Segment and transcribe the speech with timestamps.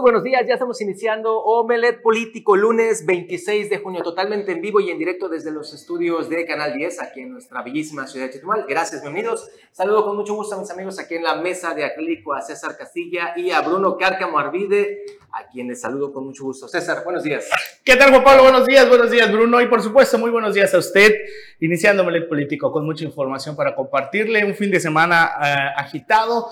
[0.00, 4.90] Buenos días, ya estamos iniciando Omelet Político, lunes 26 de junio, totalmente en vivo y
[4.90, 8.64] en directo desde los estudios de Canal 10, aquí en nuestra bellísima ciudad de Chetumal.
[8.68, 9.50] Gracias, bienvenidos.
[9.72, 12.76] Saludo con mucho gusto a mis amigos aquí en la mesa de acrílico, a César
[12.76, 16.68] Castilla y a Bruno Cárcamo Arvide, a quienes saludo con mucho gusto.
[16.68, 17.48] César, buenos días.
[17.82, 18.44] ¿Qué tal, Juan Pablo?
[18.44, 19.60] Buenos días, buenos días, Bruno.
[19.60, 21.12] Y por supuesto, muy buenos días a usted,
[21.58, 24.44] iniciando Omelet Político con mucha información para compartirle.
[24.44, 26.50] Un fin de semana uh, agitado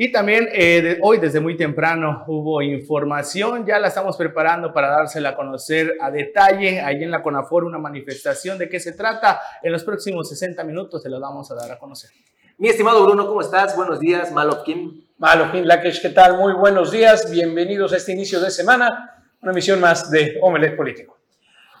[0.00, 5.30] y también eh, hoy desde muy temprano hubo información, ya la estamos preparando para dársela
[5.30, 9.40] a conocer a detalle ahí en la CONAFOR, una manifestación de qué se trata.
[9.60, 12.10] En los próximos 60 minutos se lo vamos a dar a conocer.
[12.58, 13.74] Mi estimado Bruno, ¿cómo estás?
[13.74, 15.04] Buenos días, Malofkin.
[15.18, 16.38] Malofkin Lakesh, ¿qué tal?
[16.38, 21.17] Muy buenos días, bienvenidos a este inicio de semana, una emisión más de Omelet Político.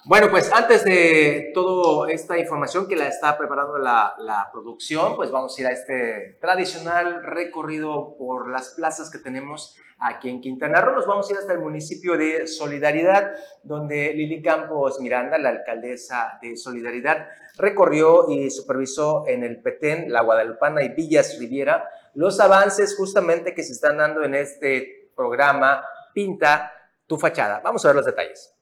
[0.08, 5.54] Bueno, pues antes de toda esta información que la está preparando la, producción, pues vamos
[5.54, 10.94] a ir a este tradicional recorrido por las plazas que tenemos aquí en Quintana Roo.
[10.94, 16.38] Nos vamos a ir hasta el municipio de Solidaridad, donde Lili Campos Miranda, la alcaldesa
[16.40, 22.96] de Solidaridad, recorrió y supervisó en el Petén, la Guadalupana y Villas Riviera los avances
[22.96, 26.72] justamente que se están dando en este programa Pinta
[27.06, 27.60] tu fachada.
[27.62, 28.57] Vamos a ver los detalles.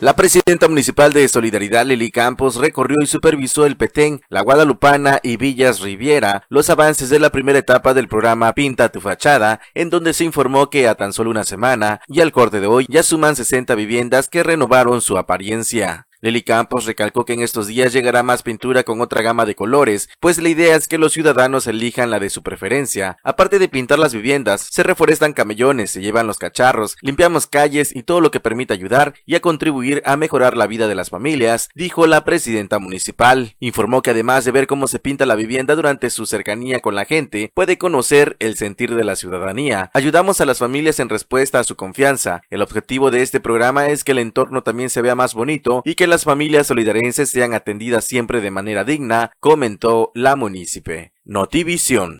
[0.00, 5.36] La presidenta municipal de Solidaridad, Lili Campos, recorrió y supervisó el Petén, la Guadalupana y
[5.36, 10.12] Villas Riviera, los avances de la primera etapa del programa Pinta tu fachada, en donde
[10.12, 13.34] se informó que a tan solo una semana y al corte de hoy ya suman
[13.34, 16.07] 60 viviendas que renovaron su apariencia.
[16.20, 20.08] Lili Campos recalcó que en estos días llegará más pintura con otra gama de colores,
[20.18, 23.18] pues la idea es que los ciudadanos elijan la de su preferencia.
[23.22, 28.02] Aparte de pintar las viviendas, se reforestan camellones, se llevan los cacharros, limpiamos calles y
[28.02, 31.68] todo lo que permita ayudar y a contribuir a mejorar la vida de las familias,
[31.76, 33.54] dijo la presidenta municipal.
[33.60, 37.04] Informó que además de ver cómo se pinta la vivienda durante su cercanía con la
[37.04, 39.92] gente, puede conocer el sentir de la ciudadanía.
[39.94, 42.42] Ayudamos a las familias en respuesta a su confianza.
[42.50, 45.94] El objetivo de este programa es que el entorno también se vea más bonito y
[45.94, 51.12] que las familias solidarenses sean atendidas siempre de manera digna, comentó la munícipe.
[51.24, 52.18] Notivisión.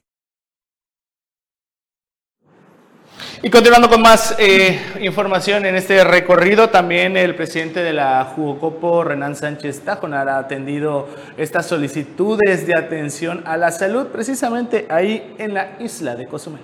[3.41, 9.05] Y continuando con más eh, información en este recorrido, también el presidente de la Jugocopo,
[9.05, 15.55] Renan Sánchez Tajonar, ha atendido estas solicitudes de atención a la salud precisamente ahí en
[15.55, 16.63] la isla de Cozumel.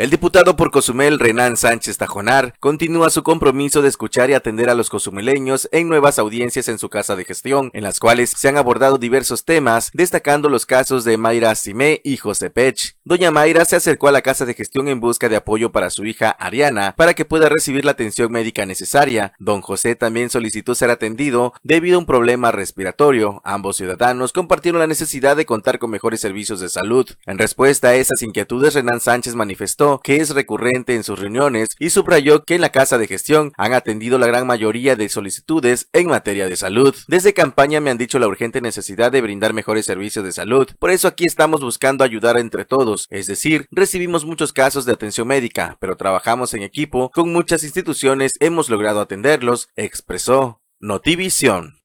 [0.00, 4.74] El diputado por Cozumel, Renan Sánchez Tajonar, continúa su compromiso de escuchar y atender a
[4.74, 8.56] los cozumeleños en nuevas audiencias en su casa de gestión, en las cuales se han
[8.56, 12.96] abordado diversos temas, destacando los casos de Mayra Simé y José Pech.
[13.04, 16.06] Doña Mayra se acercó a la casa de gestión en busca de apoyo para su
[16.06, 19.34] hija Ariana, para que pueda recibir la atención médica necesaria.
[19.38, 23.42] Don José también solicitó ser atendido debido a un problema respiratorio.
[23.44, 27.06] Ambos ciudadanos compartieron la necesidad de contar con mejores servicios de salud.
[27.26, 31.90] En respuesta a esas inquietudes, Renan Sánchez manifestó que es recurrente en sus reuniones y
[31.90, 36.06] subrayó que en la Casa de Gestión han atendido la gran mayoría de solicitudes en
[36.06, 36.94] materia de salud.
[37.08, 40.90] Desde campaña me han dicho la urgente necesidad de brindar mejores servicios de salud, por
[40.90, 45.76] eso aquí estamos buscando ayudar entre todos, es decir, recibimos muchos casos de atención médica,
[45.80, 51.79] pero trabajamos en equipo, con muchas instituciones hemos logrado atenderlos, expresó Notivisión.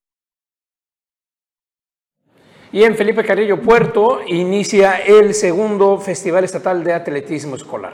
[2.75, 7.93] Y en Felipe Carrillo Puerto inicia el segundo Festival Estatal de Atletismo Escolar.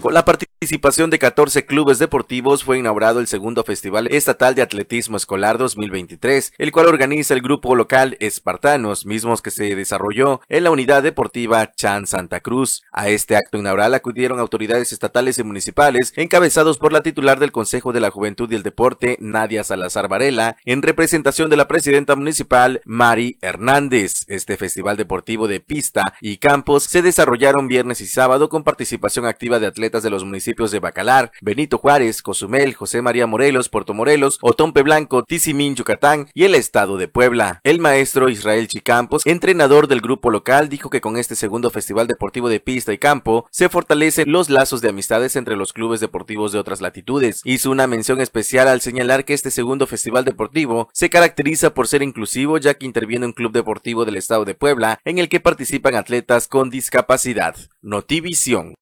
[0.00, 0.24] Con la
[0.60, 6.72] de 14 clubes deportivos fue inaugurado el segundo Festival Estatal de Atletismo Escolar 2023, el
[6.72, 12.08] cual organiza el grupo local Espartanos, mismos que se desarrolló en la unidad deportiva Chan
[12.08, 12.82] Santa Cruz.
[12.90, 17.92] A este acto inaugural acudieron autoridades estatales y municipales, encabezados por la titular del Consejo
[17.92, 22.82] de la Juventud y el Deporte, Nadia Salazar Varela, en representación de la presidenta municipal,
[22.84, 24.24] Mari Hernández.
[24.26, 29.60] Este festival deportivo de pista y campos se desarrollaron viernes y sábado con participación activa
[29.60, 34.38] de atletas de los municipios de Bacalar, Benito Juárez, Cozumel, José María Morelos, Puerto Morelos,
[34.40, 37.60] Otompe Blanco, Tizimín, Yucatán y el estado de Puebla.
[37.64, 42.48] El maestro Israel Chicampos, entrenador del grupo local, dijo que con este segundo festival deportivo
[42.48, 46.58] de pista y campo se fortalecen los lazos de amistades entre los clubes deportivos de
[46.58, 47.42] otras latitudes.
[47.44, 52.02] Hizo una mención especial al señalar que este segundo festival deportivo se caracteriza por ser
[52.02, 55.94] inclusivo ya que interviene un club deportivo del estado de Puebla en el que participan
[55.94, 57.54] atletas con discapacidad.
[57.82, 58.74] Notivisión.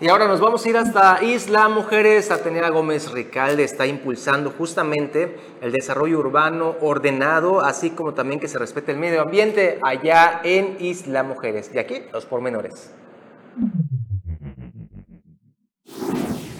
[0.00, 2.32] Y ahora nos vamos a ir hasta Isla Mujeres.
[2.32, 8.58] Atenea Gómez Ricalde está impulsando justamente el desarrollo urbano ordenado, así como también que se
[8.58, 11.72] respete el medio ambiente allá en Isla Mujeres.
[11.72, 12.92] De aquí los pormenores.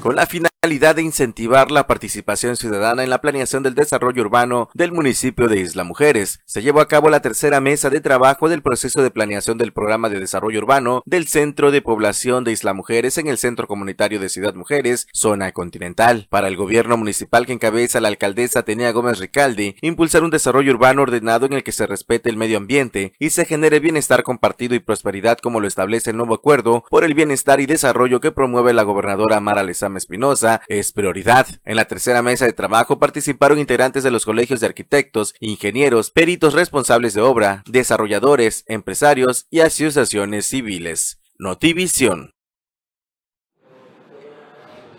[0.05, 4.93] Con la finalidad de incentivar la participación ciudadana en la planeación del desarrollo urbano del
[4.93, 6.41] municipio de Isla Mujeres.
[6.45, 10.11] Se llevó a cabo la tercera mesa de trabajo del proceso de planeación del programa
[10.11, 14.29] de desarrollo urbano del Centro de Población de Isla Mujeres en el Centro Comunitario de
[14.29, 16.27] Ciudad Mujeres, zona continental.
[16.29, 21.01] Para el gobierno municipal que encabeza la alcaldesa Tenea Gómez Ricaldi, impulsar un desarrollo urbano
[21.01, 24.81] ordenado en el que se respete el medio ambiente y se genere bienestar compartido y
[24.81, 28.83] prosperidad como lo establece el nuevo acuerdo por el bienestar y desarrollo que promueve la
[28.83, 31.46] gobernadora Mara Lezama Espinosa es prioridad.
[31.64, 36.55] En la tercera mesa de trabajo participaron integrantes de los colegios de arquitectos, ingenieros, peritos
[36.55, 41.20] responsables de obra, desarrolladores, empresarios y asociaciones civiles.
[41.38, 42.33] Notivisión.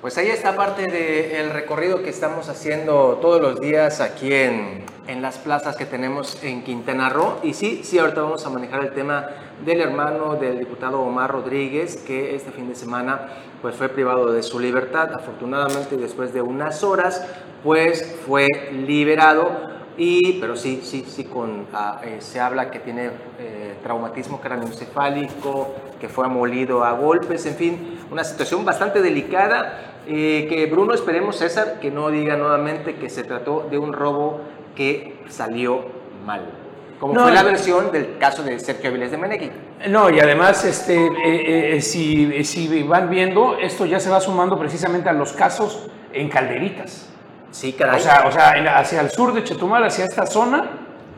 [0.06, 5.24] Pues ahí está parte del recorrido que estamos haciendo todos los días aquí en, en,
[5.24, 7.40] las plazas que tenemos en Quintana Roo.
[7.42, 9.28] Y sí, sí, ahorita vamos a manejar el tema
[9.66, 13.30] del hermano del diputado Omar Rodríguez, que este fin de semana
[13.64, 15.12] pues fue privado de su libertad.
[15.12, 17.26] Afortunadamente, después de unas horas,
[17.64, 19.74] pues fue liberado.
[19.98, 23.10] Y, pero sí, sí, sí, con, ah, eh, se habla que tiene
[23.40, 29.94] eh, traumatismo craneoencefálico, que fue amolido a golpes, en fin, una situación bastante delicada.
[30.08, 34.42] Eh, que Bruno, esperemos, César, que no diga nuevamente que se trató de un robo
[34.76, 35.86] que salió
[36.26, 36.42] mal.
[37.00, 39.52] Como fue la versión del caso de Sergio Avilés de Menegui.
[39.90, 44.58] No, y además, este, eh, eh, si, si van viendo, esto ya se va sumando
[44.58, 47.10] precisamente a los casos en calderitas.
[47.52, 48.00] Sí, caray.
[48.00, 50.70] O sea, o sea hacia el sur de Chetumal, hacia esta zona,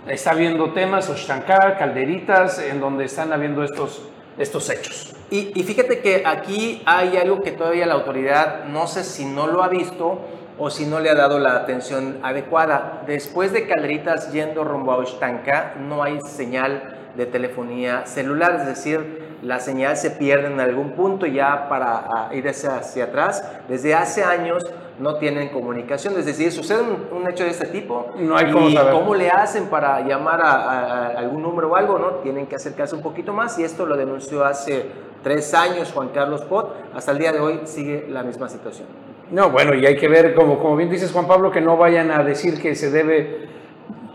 [0.07, 5.13] está habiendo temas, Oxtancar, calderitas, en donde están habiendo estos, estos hechos.
[5.29, 9.61] Y, fíjate que aquí hay algo que todavía la autoridad, no sé si no lo
[9.61, 10.19] ha visto
[10.57, 13.03] o si no le ha dado la atención adecuada.
[13.05, 19.37] Después de Calderitas yendo rumbo a Oxtanca, no hay señal de telefonía celular, es decir,
[19.41, 23.43] la señal se pierde en algún punto ya para ir hacia atrás.
[23.67, 24.63] Desde hace años
[24.99, 29.15] no tienen comunicación, es decir, sucede un, hecho de este tipo no hay cómo, cómo
[29.15, 32.07] le hacen para llamar a, a, algún número o algo, ¿no?
[32.23, 34.85] Tienen que acercarse un poquito más y esto lo denunció hace
[35.23, 38.87] tres años Juan Carlos Pot, hasta el día de hoy sigue la misma situación.
[39.29, 42.11] No, bueno, y hay que ver, como, como bien dices Juan Pablo, que no vayan
[42.11, 43.56] a decir que se debe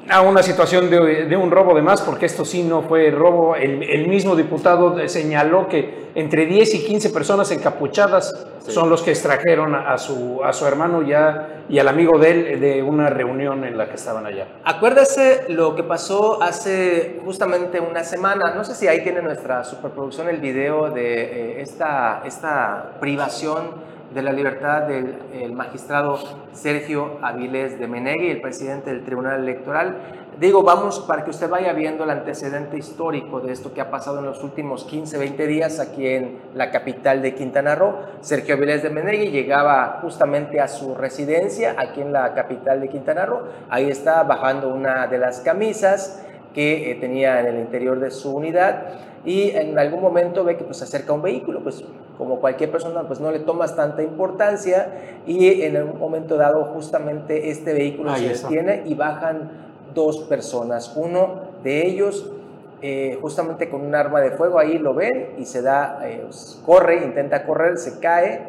[0.08, 3.54] a una situación de, de, un robo de más, porque esto sí no fue robo.
[3.54, 8.72] El, el, mismo diputado señaló que entre 10 y 15 personas encapuchadas sí.
[8.72, 12.60] son los que extrajeron a su, a su hermano ya y al amigo de él
[12.60, 14.48] de una reunión en la que estaban allá.
[14.64, 18.54] Acuérdese lo que pasó hace justamente una semana.
[18.54, 24.22] No sé si ahí tiene nuestra superproducción el video de eh, esta, esta privación de
[24.22, 26.18] la libertad del el magistrado
[26.52, 29.96] Sergio Avilés de Menegui, el presidente del Tribunal Electoral.
[30.38, 34.18] Digo, vamos para que usted vaya viendo el antecedente histórico de esto que ha pasado
[34.18, 37.96] en los últimos 15, 20 días aquí en la capital de Quintana Roo.
[38.20, 43.26] Sergio Avilés de Menegui llegaba justamente a su residencia aquí en la capital de Quintana
[43.26, 43.42] Roo.
[43.68, 46.24] Ahí está bajando una de las camisas
[46.54, 50.64] que eh, tenía en el interior de su unidad y en algún momento ve que
[50.64, 51.84] pues, se acerca un vehículo, pues
[52.18, 57.50] como cualquier persona pues no le tomas tanta importancia y en un momento dado justamente
[57.50, 59.50] este vehículo Ahí se detiene y bajan
[59.94, 62.32] dos personas, uno de ellos
[62.80, 66.24] eh, justamente con un arma de fuego, ahí lo ven y se da, eh,
[66.66, 68.40] corre, intenta correr, se cae,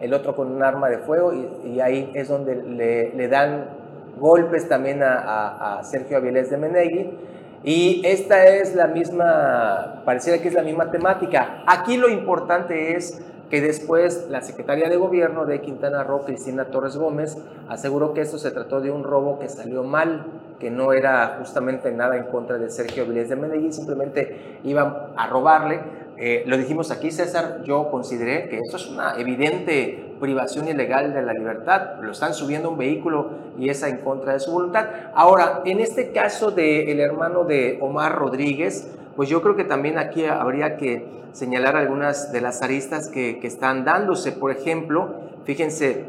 [0.00, 3.64] el otro con un arma de fuego y, y ahí es donde le, le dan
[4.20, 7.10] golpes también a, a, a Sergio Avilés de Menegui
[7.64, 11.62] y esta es la misma, pareciera que es la misma temática.
[11.66, 16.96] Aquí lo importante es que después la secretaria de gobierno de Quintana Roo, Cristina Torres
[16.96, 17.38] Gómez,
[17.68, 20.26] aseguró que esto se trató de un robo que salió mal,
[20.60, 25.26] que no era justamente nada en contra de Sergio Vilés de Medellín, simplemente iban a
[25.28, 25.80] robarle.
[26.20, 31.22] Eh, lo dijimos aquí, César, yo consideré que esto es una evidente privación ilegal de
[31.22, 32.00] la libertad.
[32.00, 34.86] Lo están subiendo a un vehículo y es en contra de su voluntad.
[35.14, 39.96] Ahora, en este caso del el hermano de Omar Rodríguez, pues yo creo que también
[39.96, 44.32] aquí habría que señalar algunas de las aristas que, están dándose.
[44.32, 46.04] Por ejemplo, fíjense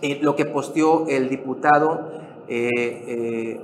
[0.00, 2.12] eh, lo que posteó el diputado
[2.46, 3.58] eh,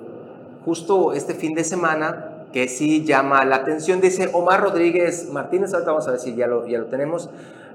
[0.65, 4.01] justo este fin de semana, que sí llama la atención.
[4.01, 7.29] Dice Omar Rodríguez Martínez, ahorita vamos a ver ya lo, ya lo tenemos,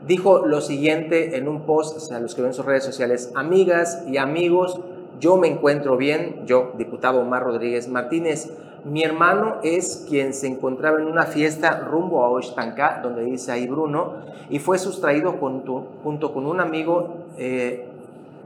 [0.07, 4.01] dijo lo siguiente en un post, o sea, los que ven sus redes sociales, amigas
[4.07, 4.79] y amigos,
[5.19, 8.53] yo me encuentro bien, yo, diputado Omar Rodríguez Martínez,
[8.85, 13.67] mi hermano es quien se encontraba en una fiesta rumbo a Oxtanca, donde dice ahí
[13.67, 14.13] Bruno,
[14.49, 17.85] y fue sustraído junto, junto con un amigo eh,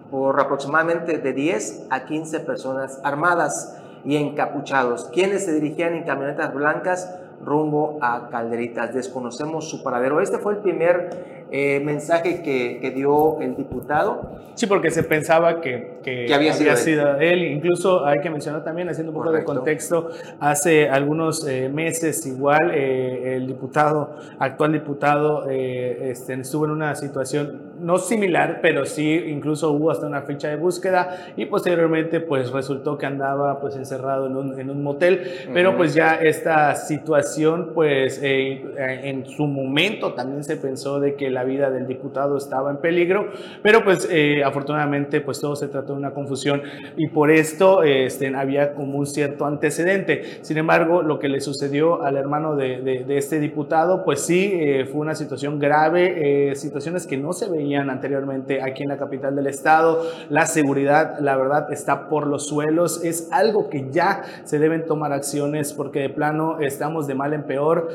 [0.10, 6.54] por aproximadamente de 10 a 15 personas armadas y encapuchados, quienes se dirigían en camionetas
[6.54, 8.94] blancas rumbo a Calderitas.
[8.94, 10.22] Desconocemos su paradero.
[10.22, 14.40] Este fue el primer eh, mensaje que, que, dio el diputado.
[14.56, 17.44] Sí, porque se pensaba que, que, había, sido, él.
[17.44, 22.72] Incluso hay que mencionar también, haciendo un poco de contexto, hace algunos eh, meses igual
[22.74, 29.72] eh, el diputado, actual diputado, este, estuvo en una situación no similar, pero sí incluso
[29.72, 34.36] hubo hasta una ficha de búsqueda y posteriormente pues resultó que andaba pues encerrado en
[34.36, 35.22] un, en un motel,
[35.54, 41.44] pero pues ya esta situación pues en su momento también se pensó de que la
[41.44, 46.00] vida del diputado estaba en peligro, pero pues eh, afortunadamente pues todo se trató de
[46.00, 46.62] una confusión
[46.98, 50.40] y por esto este, había como un cierto antecedente.
[50.42, 54.86] Sin embargo, lo que le sucedió al hermano de, de, este diputado pues sí eh,
[54.86, 59.36] fue una situación grave, eh, situaciones que no se veían anteriormente aquí en la capital
[59.36, 60.06] del estado.
[60.30, 63.03] La seguridad, la verdad, está por los suelos.
[63.03, 67.44] Es algo que ya se deben tomar acciones porque de plano estamos de mal en
[67.44, 67.89] peor.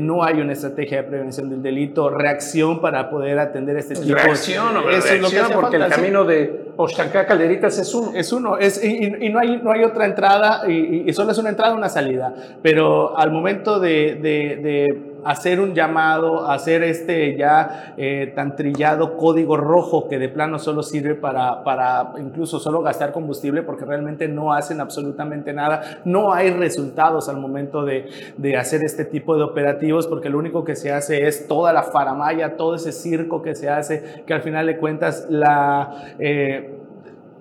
[0.00, 4.14] no hay una estrategia de prevención del delito, reacción para poder atender este tipo de...
[4.14, 8.12] Reacción, Eso es lo que porque el camino de Oaxaca Calderitas es uno.
[8.14, 11.88] Es uno, y, no, hay, no hay otra entrada, y, solo es una entrada, una
[11.88, 12.34] salida.
[12.62, 20.08] Pero al momento de, hacer un llamado, hacer este ya eh, tan trillado código rojo
[20.08, 24.80] que de plano solo sirve para, para incluso solo gastar combustible porque realmente no hacen
[24.80, 28.08] absolutamente nada, no hay resultados al momento de,
[28.38, 31.82] de hacer este tipo de operativos porque lo único que se hace es toda la
[31.82, 36.14] faramaya, todo ese circo que se hace, que al final de cuentas la...
[36.18, 36.69] Eh,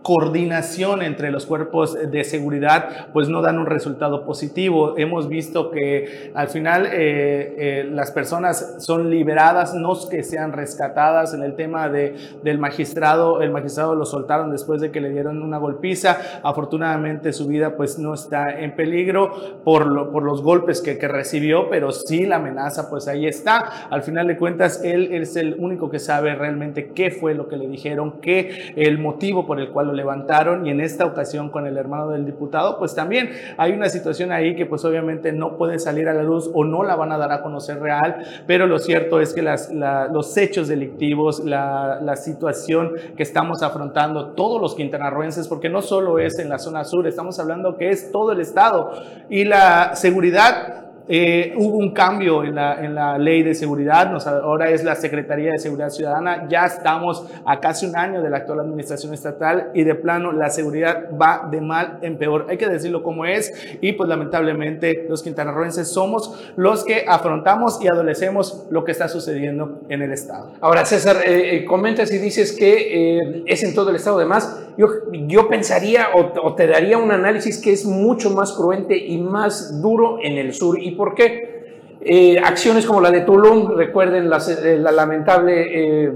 [0.10, 4.96] coordinación entre los cuerpos de seguridad pues no dan un resultado positivo.
[4.98, 11.36] Hemos visto que al final eh, eh, las personas son liberadas, no que sean rescatadas
[11.36, 13.44] en el tema de, del magistrado.
[13.44, 16.18] El magistrado lo soltaron después de que le dieron una golpiza.
[16.42, 21.70] Afortunadamente su vida pues no está en peligro por, por los golpes que, que, recibió,
[21.70, 23.88] pero sí la amenaza pues ahí está.
[23.92, 27.48] Al final de cuentas él, él es el único que sabe realmente qué fue lo
[27.48, 31.50] que le dijeron, qué el motivo por el cual lo levantaron y en esta ocasión
[31.50, 35.58] con el hermano del diputado, pues también hay una situación ahí que pues obviamente no
[35.58, 38.66] puede salir a la luz o no la van a dar a conocer real, pero
[38.66, 44.76] lo cierto es que los hechos delictivos, la, la situación que estamos afrontando todos los
[44.76, 48.40] quintanarroenses, porque no solo es en la zona sur, estamos hablando que es todo el
[48.40, 48.92] estado
[49.30, 54.28] y la seguridad eh, hubo un cambio en la, en la ley de seguridad, nos,
[54.28, 58.38] ahora es la Secretaría de Seguridad Ciudadana, ya estamos a casi un año de la
[58.38, 62.70] actual administración estatal y de plano la seguridad va de mal en peor, hay que
[62.70, 63.52] decirlo como es
[63.82, 69.80] y pues lamentablemente los quintanarroenses somos los que afrontamos y adolecemos lo que está sucediendo
[69.90, 70.52] en el estado.
[70.62, 74.88] Ahora César, eh, eh comentas y dices que es en todo el estado, además yo,
[75.12, 79.82] yo pensaría o, o te daría un análisis que es mucho más cruente y más
[79.82, 81.96] duro en el sur y ¿Por qué?
[82.02, 86.12] Eh, acciones como la de Tulum, recuerden eh, la, lamentable eh,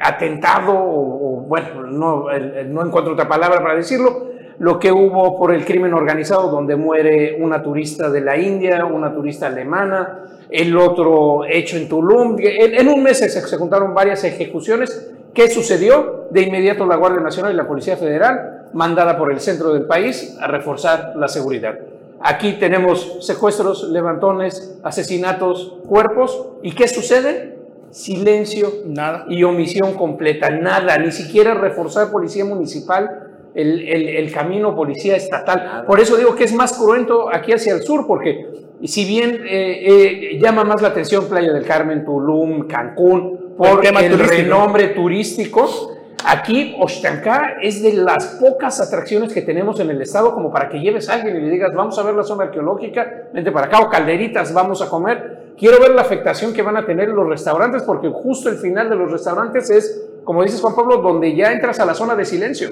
[0.00, 2.26] atentado, o, bueno, no,
[2.66, 7.36] no encuentro otra palabra para decirlo, lo que hubo por el crimen organizado, donde muere
[7.38, 12.36] una turista de la India, una turista alemana, el otro hecho en Tulum.
[12.40, 15.12] En, en, un mes se juntaron varias ejecuciones.
[15.32, 16.26] ¿Qué sucedió?
[16.32, 20.36] De inmediato la Guardia Nacional y la Policía Federal, mandada por el centro del país,
[20.40, 21.78] a reforzar la seguridad.
[22.26, 26.48] Aquí tenemos secuestros, levantones, asesinatos, cuerpos.
[26.62, 27.58] ¿Y qué sucede?
[27.90, 29.26] Silencio nada.
[29.28, 30.48] y omisión completa.
[30.48, 35.84] Nada, ni siquiera reforzar policía municipal, el, camino policía estatal.
[35.86, 39.84] Por eso digo que es más cruento aquí hacia el sur, porque si bien eh,
[39.84, 45.94] eh, llama más la atención Playa del Carmen, Tulum, Cancún, por el, el renombre turístico,
[46.26, 50.80] Aquí, Oshtancá es de las pocas atracciones que tenemos en el estado como para que
[50.80, 53.80] lleves a alguien y le digas, vamos a ver la zona arqueológica, vente para acá,
[53.80, 55.52] o calderitas, vamos a comer.
[55.58, 58.96] Quiero ver la afectación que van a tener los restaurantes, porque justo el final de
[58.96, 62.70] los restaurantes es, como dices Juan Pablo, donde ya entras a la zona de silencio.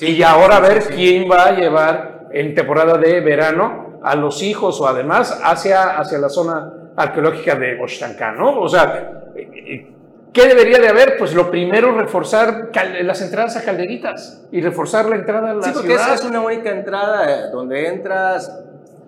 [0.00, 4.80] y ahora a ver quién va a llevar en temporada de verano a los hijos
[4.80, 8.60] o además hacia, hacia la zona arqueológica de Oshtancá, ¿no?
[8.60, 9.22] O sea,
[10.34, 11.16] ¿Qué debería de haber?
[11.16, 12.70] Pues lo primero, reforzar
[13.02, 16.40] las entradas a calderitas y reforzar la entrada a la sí, porque esa es una
[16.40, 18.52] única entrada eh, donde entras,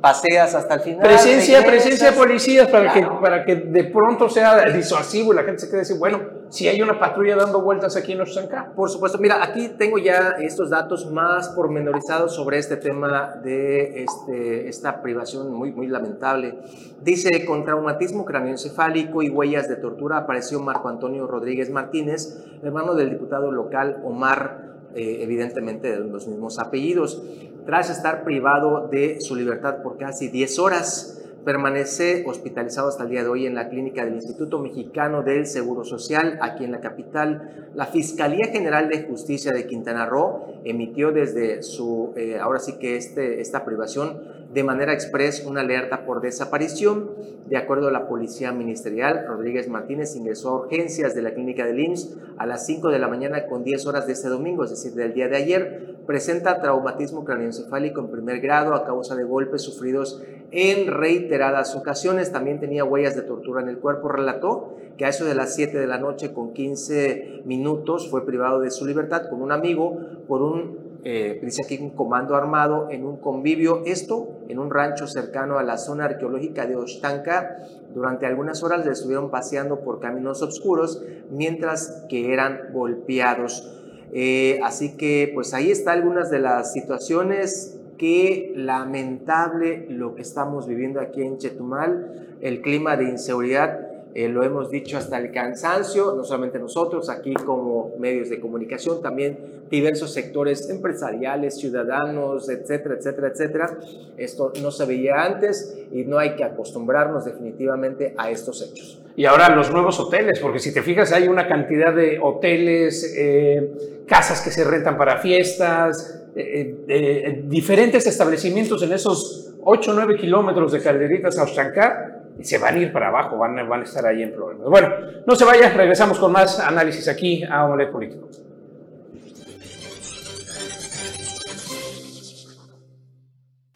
[0.00, 1.00] paseas hasta el final.
[1.00, 5.62] Presencia, presencia de policías para, que, para que de pronto sea disuasivo y la gente
[5.62, 8.73] se quede decir, bueno, si hay una patrulla dando vueltas aquí en Oaxaca.
[8.75, 14.69] Por supuesto, mira, aquí tengo ya estos datos más pormenorizados sobre este tema de este,
[14.69, 16.59] esta privación muy, muy lamentable.
[17.03, 23.11] Dice, con traumatismo craneoencefálico y huellas de tortura apareció Marco Antonio Rodríguez Martínez, hermano del
[23.11, 27.23] diputado local Omar eh, evidentemente de los mismos apellidos,
[27.67, 33.23] tras estar privado de su libertad por casi 10 horas permanece hospitalizado hasta el día
[33.23, 37.71] de hoy en la clínica del Instituto Mexicano del Seguro Social, aquí en la capital.
[37.73, 42.97] La Fiscalía General de Justicia de Quintana Roo emitió desde su, eh, ahora sí que
[42.97, 44.21] este, esta privación,
[44.53, 47.11] de manera express una alerta por desaparición.
[47.47, 51.79] De acuerdo a la Policía Ministerial, Rodríguez Martínez ingresó a urgencias de la clínica del
[51.81, 54.93] IMSS a las 5 de la mañana con 10 horas de este domingo, es decir,
[54.93, 55.97] del día de ayer.
[56.07, 62.33] Presenta traumatismo craneoencefálico en primer grado a causa de golpes sufridos en reiteradas ocasiones.
[62.33, 64.09] También tenía huellas de tortura en el cuerpo.
[64.09, 68.61] Relató que a eso de las 7 de la noche con 15 minutos fue privado
[68.61, 73.06] de su libertad con un amigo por un eh, dice aquí un comando armado en
[73.06, 77.58] un convivio, esto en un rancho cercano a la zona arqueológica de Oshtanka.
[77.94, 83.72] Durante algunas horas le estuvieron paseando por caminos oscuros mientras que eran golpeados.
[84.12, 90.66] Eh, así que pues ahí está algunas de las situaciones que lamentable lo que estamos
[90.66, 93.86] viviendo aquí en Chetumal, el clima de inseguridad
[94.18, 99.02] eh, lo hemos dicho hasta el cansancio, no solamente nosotros, aquí como medios de comunicación,
[99.02, 99.37] también
[99.68, 103.78] diversos sectores empresariales, ciudadanos, etcétera, etcétera, etcétera.
[104.16, 109.02] Esto no se veía antes y no hay que acostumbrarnos definitivamente a estos hechos.
[109.16, 114.02] Y ahora los nuevos hoteles, porque si te fijas hay una cantidad de hoteles, eh,
[114.06, 120.73] casas que se rentan para fiestas, eh, diferentes establecimientos en esos 8 o 9 kilómetros
[120.73, 124.07] de Calderitas a Oxancá y se van a ir para abajo, van, van a estar
[124.07, 124.69] ahí en problemas.
[124.69, 124.88] Bueno,
[125.26, 128.28] no se vayan, regresamos con más análisis aquí a Omelet Político.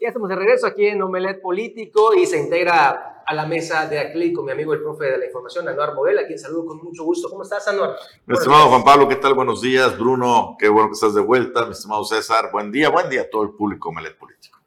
[0.00, 3.98] Ya estamos de regreso aquí en Omelet Político y se integra a la mesa de
[3.98, 6.78] aquí con mi amigo el profe de la información, Anuar Model, a quien saludo con
[6.82, 7.28] mucho gusto.
[7.28, 7.96] ¿Cómo estás, Anuar?
[8.26, 9.34] Mi estimado Juan Pablo, ¿qué tal?
[9.34, 9.96] Buenos días.
[9.98, 11.66] Bruno, qué bueno que estás de vuelta.
[11.66, 14.59] Mi estimado César, buen día, buen día a todo el público Omelet Político.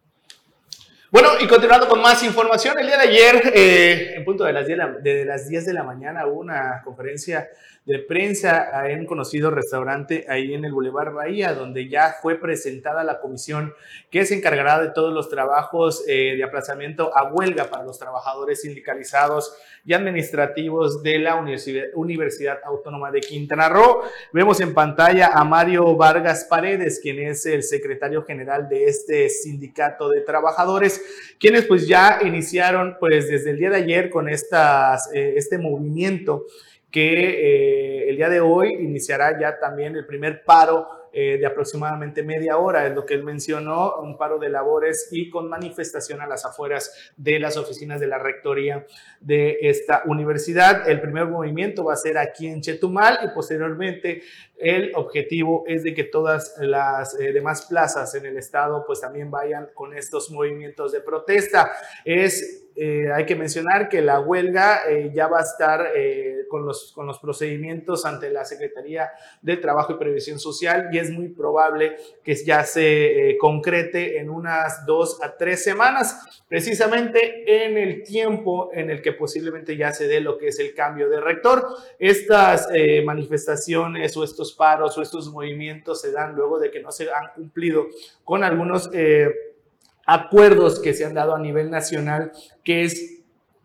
[1.13, 4.65] Bueno, y continuando con más información, el día de ayer, eh, en punto de las,
[4.65, 7.47] 10 de las 10 de la mañana, hubo una conferencia
[7.85, 13.03] de prensa en un conocido restaurante ahí en el Boulevard Bahía, donde ya fue presentada
[13.03, 13.73] la comisión
[14.09, 18.61] que se encargará de todos los trabajos eh, de aplazamiento a huelga para los trabajadores
[18.61, 24.03] sindicalizados y administrativos de la Universidad, Universidad Autónoma de Quintana Roo.
[24.31, 30.07] Vemos en pantalla a Mario Vargas Paredes, quien es el secretario general de este sindicato
[30.07, 31.03] de trabajadores,
[31.37, 36.45] quienes pues ya iniciaron pues desde el día de ayer con estas, eh, este movimiento
[36.93, 42.21] que eh, el día de hoy iniciará ya también el primer paro eh, de aproximadamente
[42.21, 46.27] media hora, es lo que él mencionó, un paro de labores y con manifestación a
[46.27, 48.85] las afueras de las oficinas de la rectoría
[49.19, 50.87] de esta universidad.
[50.87, 54.21] El primer movimiento va a ser aquí en Chetumal y posteriormente
[54.57, 59.31] el objetivo es de que todas las eh, demás plazas en el estado pues también
[59.31, 61.71] vayan con estos movimientos de protesta.
[62.05, 64.81] Es eh, hay que mencionar que la huelga
[65.13, 65.91] ya va a estar
[66.53, 71.09] con, los, con los procedimientos ante la Secretaría de Trabajo y Previsión Social y es
[71.09, 77.77] muy probable que ya se eh, concrete en unas dos a tres semanas, precisamente en
[77.77, 81.19] el tiempo en el que posiblemente ya se dé lo que es el cambio de
[81.19, 81.65] rector.
[81.97, 86.91] Estas eh, manifestaciones o estos paros o estos movimientos se dan luego de que no
[86.91, 87.87] se han cumplido
[88.23, 88.91] con algunos...
[88.93, 89.52] Eh,
[90.05, 92.31] acuerdos que se han dado a nivel nacional,
[92.63, 93.12] que es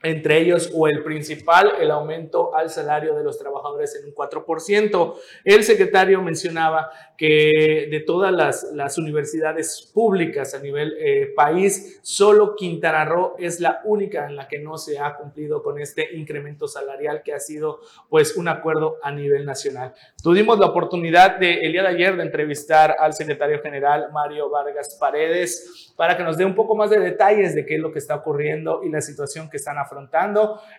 [0.03, 5.15] entre ellos o el principal, el aumento al salario de los trabajadores en un 4%.
[5.45, 13.05] El secretario mencionaba que de todas las, universidades públicas a nivel eh, país, solo Quintana
[13.05, 17.23] Roo es la única en la que no se ha cumplido con este incremento salarial
[17.23, 19.95] que ha sido pues un acuerdo a nivel nacional.
[20.23, 24.97] Tuvimos la oportunidad de, el día de ayer de entrevistar al secretario general Mario Vargas
[24.99, 27.99] Paredes para que nos dé un poco más de detalles de qué es lo que
[27.99, 29.88] está ocurriendo y la situación que están afrontando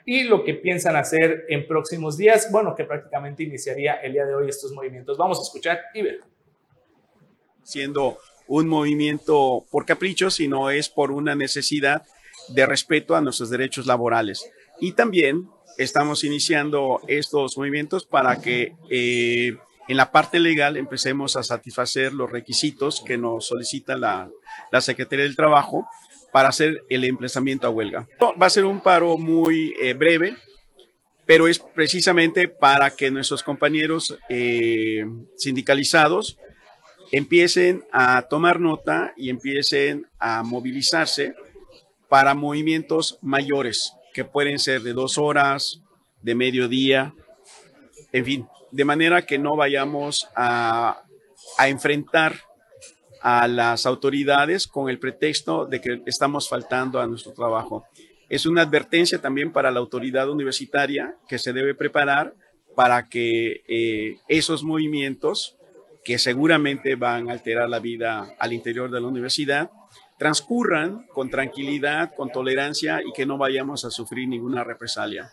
[0.06, 4.36] y lo que piensan hacer en próximos días, bueno, que prácticamente iniciaría el día de
[4.36, 5.18] hoy estos movimientos.
[5.18, 6.22] Vamos a escuchar y ver.
[7.64, 8.18] Siendo
[8.48, 12.04] un movimiento por capricho, sino es por una necesidad
[12.50, 14.50] de respeto a nuestros derechos laborales.
[14.80, 21.44] Y también estamos iniciando estos movimientos para que eh, en la parte legal empecemos a
[21.44, 24.30] satisfacer los requisitos que nos solicita la,
[24.72, 25.88] la Secretaría del Trabajo
[26.32, 28.08] para hacer el emplazamiento a huelga.
[28.22, 30.36] Va a ser un paro muy eh, breve,
[31.26, 35.06] pero es precisamente para que nuestros compañeros eh,
[35.38, 36.38] sindicalizados
[37.12, 41.34] empiecen a tomar nota y empiecen a movilizarse
[42.08, 45.82] para movimientos mayores, que pueden ser de dos horas,
[46.22, 47.14] de mediodía,
[48.12, 51.04] en fin, de manera que no vayamos a,
[51.58, 52.42] a enfrentar
[53.22, 57.86] a las autoridades con el pretexto de que estamos faltando a nuestro trabajo.
[58.30, 62.36] es una advertencia también para la autoridad universitaria que se debe preparar
[62.76, 65.58] para que eh, esos movimientos
[66.04, 69.70] que seguramente van a alterar la vida al interior de la universidad,
[70.18, 75.32] transcurran con tranquilidad, con tolerancia y que no vayamos a sufrir ninguna represalia.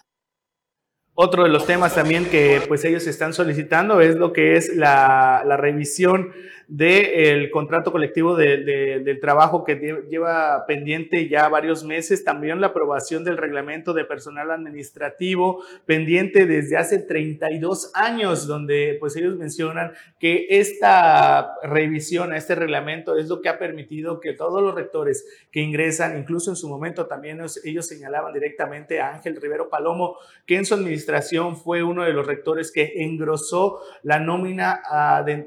[1.14, 5.42] Otro de los temas también que pues ellos están solicitando es lo que es la,
[5.46, 6.32] la revisión
[6.68, 13.36] del contrato colectivo del trabajo que lleva pendiente ya varios meses, también la aprobación del
[13.36, 21.54] reglamento de personal administrativo pendiente desde hace 32 años, donde pues ellos mencionan que esta
[21.62, 26.18] revisión a este reglamento es lo que ha permitido que todos los rectores que ingresan,
[26.18, 30.74] incluso en su momento también ellos señalaban directamente a Ángel Rivero Palomo, que en su
[30.74, 34.82] administración fue uno de los rectores que engrosó la nómina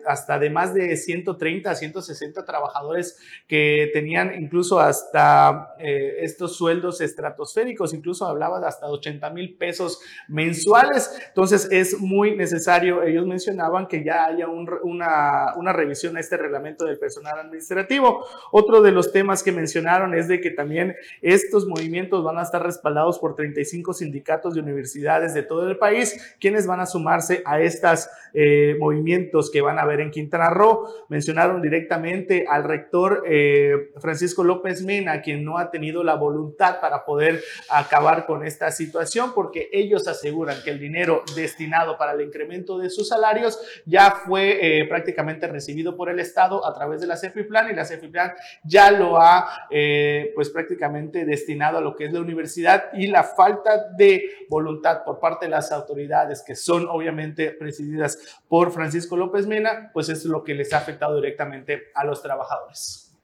[0.05, 3.17] hasta de más de 130 a 160 trabajadores
[3.47, 9.99] que tenían incluso hasta eh, estos sueldos estratosféricos, incluso hablaba de hasta 80 mil pesos
[10.27, 11.11] mensuales.
[11.27, 16.99] Entonces es muy necesario, ellos mencionaban que ya haya una, revisión a este reglamento del
[16.99, 18.25] personal administrativo.
[18.51, 22.61] Otro de los temas que mencionaron es de que también estos movimientos van a estar
[22.61, 27.61] respaldados por 35 sindicatos de universidades de todo el país, quienes van a sumarse a
[27.61, 33.91] estos eh, movimientos que van a haber en Quintana Roo mencionaron directamente al rector eh,
[33.97, 39.33] Francisco López Mena, quien no ha tenido la voluntad para poder acabar con esta situación,
[39.33, 44.79] porque ellos aseguran que el dinero destinado para el incremento de sus salarios ya fue
[44.81, 48.33] eh, prácticamente recibido por el Estado a través de la CEFIPLAN y la CEFIPLAN
[48.63, 53.23] ya lo ha eh, pues prácticamente destinado a lo que es la universidad y la
[53.23, 59.47] falta de voluntad por parte de las autoridades que son obviamente presididas por Francisco López
[59.47, 63.15] Mena, pues es lo que les ha afectado directamente a los trabajadores.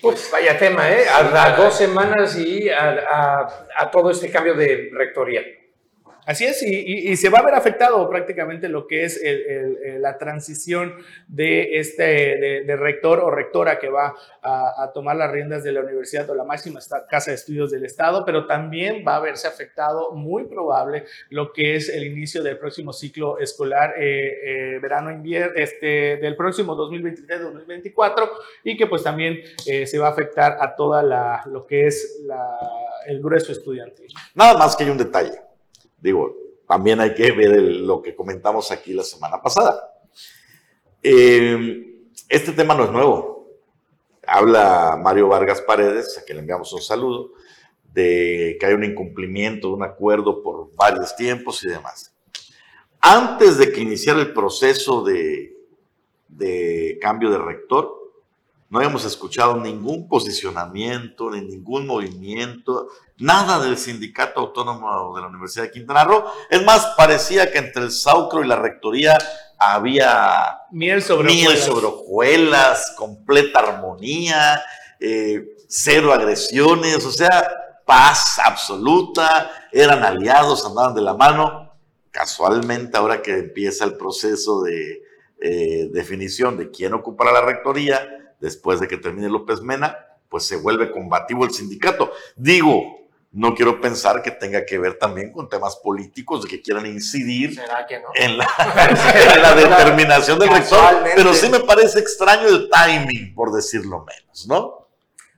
[0.00, 1.04] Pues vaya tema, ¿eh?
[1.08, 5.42] A, dos semanas y a, a todo este cambio de rectoría.
[6.26, 9.20] Así es, y, se va a ver afectado prácticamente lo que es
[9.98, 10.94] la transición
[11.28, 12.02] de este
[12.64, 16.44] de, rector o rectora que va a, tomar las riendas de la universidad o la
[16.44, 21.52] máxima casa de estudios del Estado, pero también va a verse afectado muy probable lo
[21.52, 28.30] que es el inicio del próximo ciclo escolar eh, eh, verano-invierno, este, del próximo 2023-2024
[28.64, 32.20] y que pues también eh, se va a afectar a toda la, lo que es
[33.06, 34.08] el grueso estudiantil.
[34.34, 35.49] Nada más que hay un detalle
[36.00, 36.36] Digo,
[36.66, 39.92] también hay que ver lo que comentamos aquí la semana pasada.
[41.02, 43.48] Eh, este tema no es nuevo.
[44.26, 47.32] Habla Mario Vargas Paredes, a quien le enviamos un saludo,
[47.92, 52.14] de que hay un incumplimiento de un acuerdo por varios tiempos y demás.
[53.00, 55.56] Antes de que iniciara el proceso de,
[56.28, 57.99] de cambio de rector,
[58.70, 65.64] no habíamos escuchado ningún posicionamiento, ni ningún movimiento, nada del Sindicato Autónomo de la Universidad
[65.64, 66.24] de Quintana Roo.
[66.48, 69.18] Es más, parecía que entre el Saucro y la Rectoría
[69.58, 74.62] había miel sobre, miel sobre hojuelas, completa armonía,
[75.00, 77.50] eh, cero agresiones, o sea,
[77.84, 81.74] paz absoluta, eran aliados, andaban de la mano.
[82.12, 85.02] Casualmente, ahora que empieza el proceso de
[85.40, 89.96] eh, definición de quién ocupará la rectoría, después de que termine López Mena,
[90.28, 92.12] pues se vuelve combativo el sindicato.
[92.36, 93.00] Digo,
[93.32, 97.60] no quiero pensar que tenga que ver también con temas políticos de que quieran incidir
[98.16, 98.48] en, la,
[99.34, 104.46] en, la, determinación del rector, pero sí me parece extraño el timing, por decirlo menos,
[104.48, 104.79] ¿no?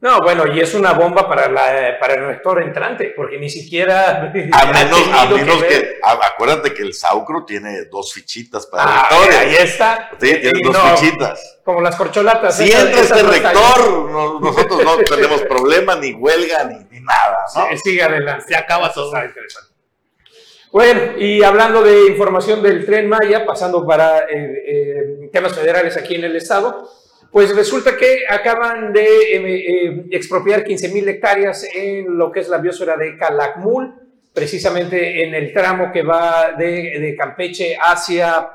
[0.02, 4.18] No, bueno, y es una bomba para, la, para el rector entrante, porque ni siquiera...
[4.18, 9.36] A menos, que, acuérdate que el Saucro tiene dos fichitas para ah, rectores.
[9.38, 10.10] Ahí está.
[10.20, 11.60] Sí, tiene dos fichitas.
[11.64, 12.56] Como las corcholatas.
[12.56, 17.44] Si entra este rector, nosotros no tenemos problema, ni huelga, ni, nada.
[17.54, 17.66] ¿no?
[17.70, 19.06] Sí, sigue adelante, se acaba todo.
[19.24, 19.70] interesante.
[20.72, 26.16] Bueno, y hablando de información del tren Maya, pasando para eh, eh, temas federales aquí
[26.16, 26.90] en el estado,
[27.32, 32.48] pues resulta que acaban de eh, eh, expropiar 15 mil hectáreas en lo que es
[32.50, 33.94] la biosfera de Calakmul,
[34.34, 38.50] precisamente en el tramo que va de, Campeche hacia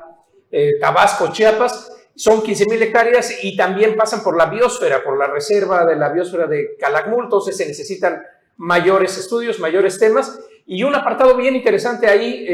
[0.52, 1.92] eh, Tabasco, Chiapas.
[2.14, 6.10] Son 15 mil hectáreas y también pasan por la biosfera, por la reserva de la
[6.10, 8.22] biosfera de Calakmul, entonces se necesitan
[8.58, 10.38] mayores estudios, mayores temas.
[10.66, 12.46] Y un apartado bien interesante ahí,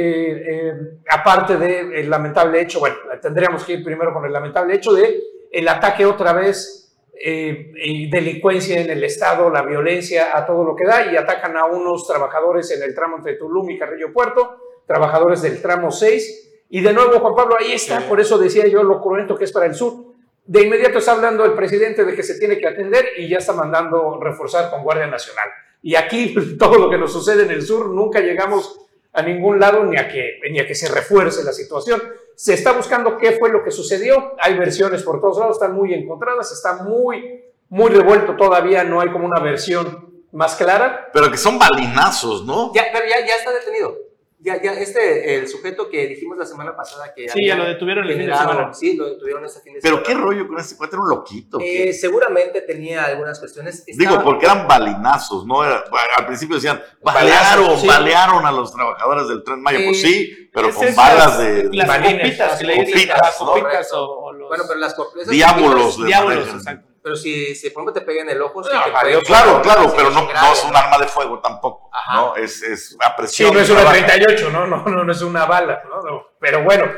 [1.10, 5.68] aparte del lamentable hecho, bueno, tendríamos que ir primero con el lamentable hecho de el
[5.68, 7.70] ataque otra vez, eh,
[8.10, 12.06] delincuencia en el Estado, la violencia a todo lo que da y atacan a unos
[12.06, 16.64] trabajadores en el tramo entre Tulum y Carrillo Puerto, trabajadores del tramo 6.
[16.70, 19.52] Y de nuevo, Juan Pablo, ahí está, por eso decía yo lo cruento que es
[19.52, 20.12] para el sur.
[20.44, 23.52] De inmediato está hablando el presidente de que se tiene que atender y ya está
[23.52, 25.48] mandando reforzar con Guardia Nacional.
[25.82, 28.80] Y aquí todo lo que nos sucede en el sur, nunca llegamos
[29.12, 32.02] a ningún lado ni a que, ni a que se refuerce la situación.
[32.36, 34.34] Se está buscando qué fue lo que sucedió.
[34.40, 39.10] Hay versiones por todos lados, están muy encontradas, está muy, muy revuelto todavía, no hay
[39.10, 41.10] como una versión más clara.
[41.12, 42.72] Pero que son balinazos, ¿no?
[42.74, 43.96] Ya, pero ya, ya está detenido.
[44.44, 47.30] Ya, ya, este, el sujeto que dijimos la semana pasada que...
[47.30, 48.74] Sí, ya lo detuvieron el fin de semana.
[48.74, 50.06] Sí, lo detuvieron ese fin de Pero semana.
[50.06, 51.58] qué rollo con este cuate, era un loquito.
[51.62, 53.86] Eh, seguramente tenía algunas cuestiones.
[53.86, 55.64] Digo, porque eran balinazos, ¿no?
[55.64, 55.82] Era-
[56.18, 57.86] al principio decían, balearon, sí.
[57.86, 59.78] balearon a los trabajadores del Tren Maya.
[59.82, 61.70] Pues Eh, sí, pero Es con balas de...
[61.72, 63.46] Las balines, copitas, que le dicen, copitas, las ¿no?
[63.46, 64.94] copitas o, o los Bueno, pero las.
[65.30, 66.56] Diablos de manejan.
[66.56, 66.93] exacto.
[67.04, 68.90] Pero si, si por ejemplo te pega en el ojo, sí No, te
[69.26, 72.14] Claro, claro, sí, pero no, es no es un arma de fuego tampoco, Ajá.
[72.16, 72.34] ¿no?
[72.36, 73.52] Es, es a Sí, presión.
[73.54, 74.06] no es una trabaja.
[74.06, 74.66] 38, ¿no?
[74.66, 76.00] No, no, no es una bala, ¿no?
[76.00, 76.26] No.
[76.40, 76.90] Pero bueno,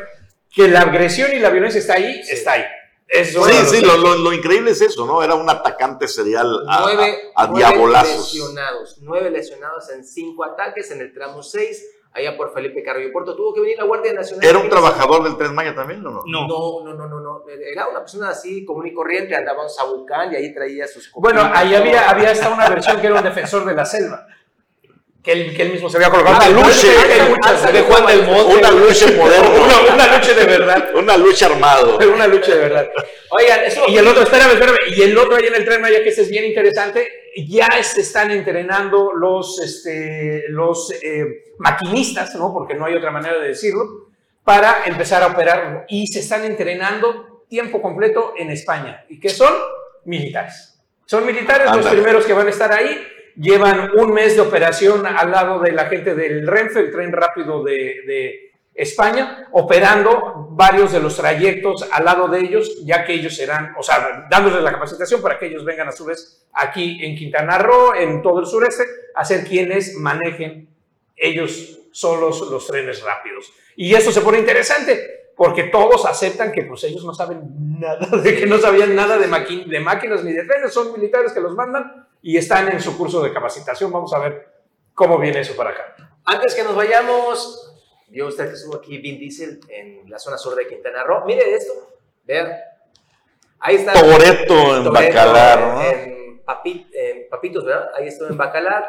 [0.54, 2.64] que la agresión y la violencia está ahí, está ahí.
[3.08, 5.22] Eso Sí, sí, lo, lo- lo increíble es eso, ¿no?
[5.24, 8.32] Era un atacante serial a, nueve, a- a nueve diabolazos.
[8.32, 11.84] lesionados, nueve lesionados en cinco ataques en el tramo 6,
[12.16, 13.36] allá por Felipe Carrillo Puerto.
[13.36, 14.48] Tuvo que venir la Guardia Nacional.
[14.48, 16.22] ¿Era un trabajador del Tren Maya también o no?
[16.26, 16.48] No.
[16.48, 17.44] No, no, no, no, no.
[17.48, 21.42] Era una persona así común y corriente, andaba en Sabucán y ahí traía sus Bueno,
[21.52, 24.26] ahí había, había hasta una versión que era un defensor de la selva.
[25.26, 26.36] Que él, que él mismo se había colocado.
[26.36, 28.54] Una lucha, de Juan del Monte.
[28.54, 29.48] Una lucha moderna.
[29.48, 30.90] Una, una lucha de verdad.
[30.94, 31.98] Una lucha armado.
[32.14, 32.88] Una lucha de verdad.
[33.30, 33.82] Oigan, eso.
[33.88, 34.76] Y el otro, espérame, espérame.
[34.96, 37.10] Y el otro ahí en el tren Maya, que ese es bien interesante,
[37.48, 42.52] ya se están entrenando los, este, los eh, maquinistas, ¿no?
[42.52, 44.10] Porque no hay otra manera de decirlo,
[44.44, 45.86] para empezar a operar.
[45.88, 49.04] Y se están entrenando tiempo completo en España.
[49.08, 49.52] ¿Y qué son?
[50.04, 50.78] Militares.
[51.04, 52.96] Son militares los primeros que van a estar ahí.
[53.36, 57.62] Llevan un mes de operación al lado de la gente del Renfe, el tren rápido
[57.62, 57.74] de,
[58.06, 58.46] de
[58.76, 63.82] España, operando varios de los trayectos al lado de ellos, ya que ellos serán, o
[63.82, 67.94] sea, dándoles la capacitación para que ellos vengan a su vez aquí en Quintana Roo,
[67.94, 70.68] en todo el sureste, a ser quienes manejen
[71.16, 73.50] ellos solos los trenes rápidos.
[73.76, 77.40] Y eso se pone interesante, porque todos aceptan que pues ellos no saben
[77.80, 81.40] nada, de que no sabían nada de, de máquinas ni de trenes, son militares que
[81.40, 83.92] los mandan y están en su curso de capacitación.
[83.92, 84.48] Vamos a ver
[84.94, 85.94] cómo viene eso para acá.
[86.24, 87.72] Antes que nos vayamos,
[88.08, 91.24] vio usted que estuvo aquí Vin Diesel en la zona sur de Quintana Roo.
[91.24, 91.72] Mire esto,
[92.24, 92.52] vean.
[93.60, 93.92] Ahí está.
[93.92, 95.82] Toreto en Toreto, Bacalar, ¿no?
[95.82, 97.90] En, Papi- en Papitos, ¿verdad?
[97.96, 98.88] Ahí estuvo en Bacalar.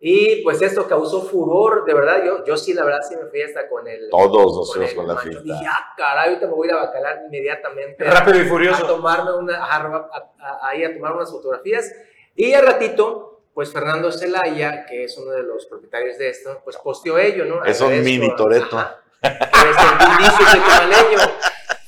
[0.00, 2.22] Y pues esto causó furor, de verdad.
[2.24, 4.08] Yo, yo sí, la verdad, sí me fui hasta con el.
[4.10, 5.40] Todos nos fuimos el con la finta.
[5.42, 8.02] Dije, ah, caray, ahorita me voy a ir a Bacalar inmediatamente.
[8.04, 8.86] Rápido y a furioso.
[8.86, 10.08] tomarme una, a-
[10.40, 11.92] a- ahí a tomar unas fotografías.
[12.38, 16.76] Y al ratito, pues Fernando Zelaya, que es uno de los propietarios de esto, pues
[16.76, 17.64] posteó ello, ¿no?
[17.64, 18.98] Es un mini chetumaleño.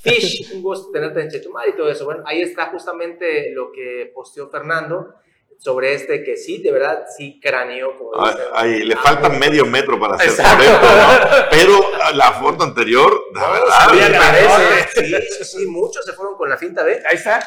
[0.02, 2.04] Fish, un gusto tenerte en Chetumal y todo eso.
[2.04, 5.14] Bueno, ahí está justamente lo que posteó Fernando
[5.58, 8.44] sobre este que sí, de verdad, sí craneó, como Ah, dicen.
[8.54, 10.34] Ahí le Ah, falta medio metro para hacer.
[10.34, 11.46] Toretto, ¿no?
[11.50, 15.04] Pero ah, la foto anterior, la No, verdad, agradece.
[15.04, 17.02] Sí, sí, sí, muchos se fueron con la finta de.
[17.06, 17.38] Ahí está.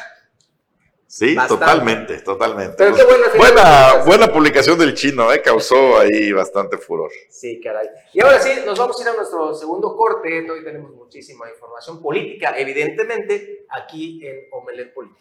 [1.14, 1.64] Sí, Bastante.
[1.64, 2.74] totalmente, totalmente.
[2.76, 5.40] Pero qué buena buena publicación del chino, ¿eh?
[5.42, 7.10] causó ahí bastante furor.
[7.28, 7.88] Sí, caray.
[8.12, 10.50] Y ahora sí, nos vamos a ir a nuestro segundo corte.
[10.50, 15.20] Hoy tenemos muchísima información política, evidentemente, aquí en Omelet Político.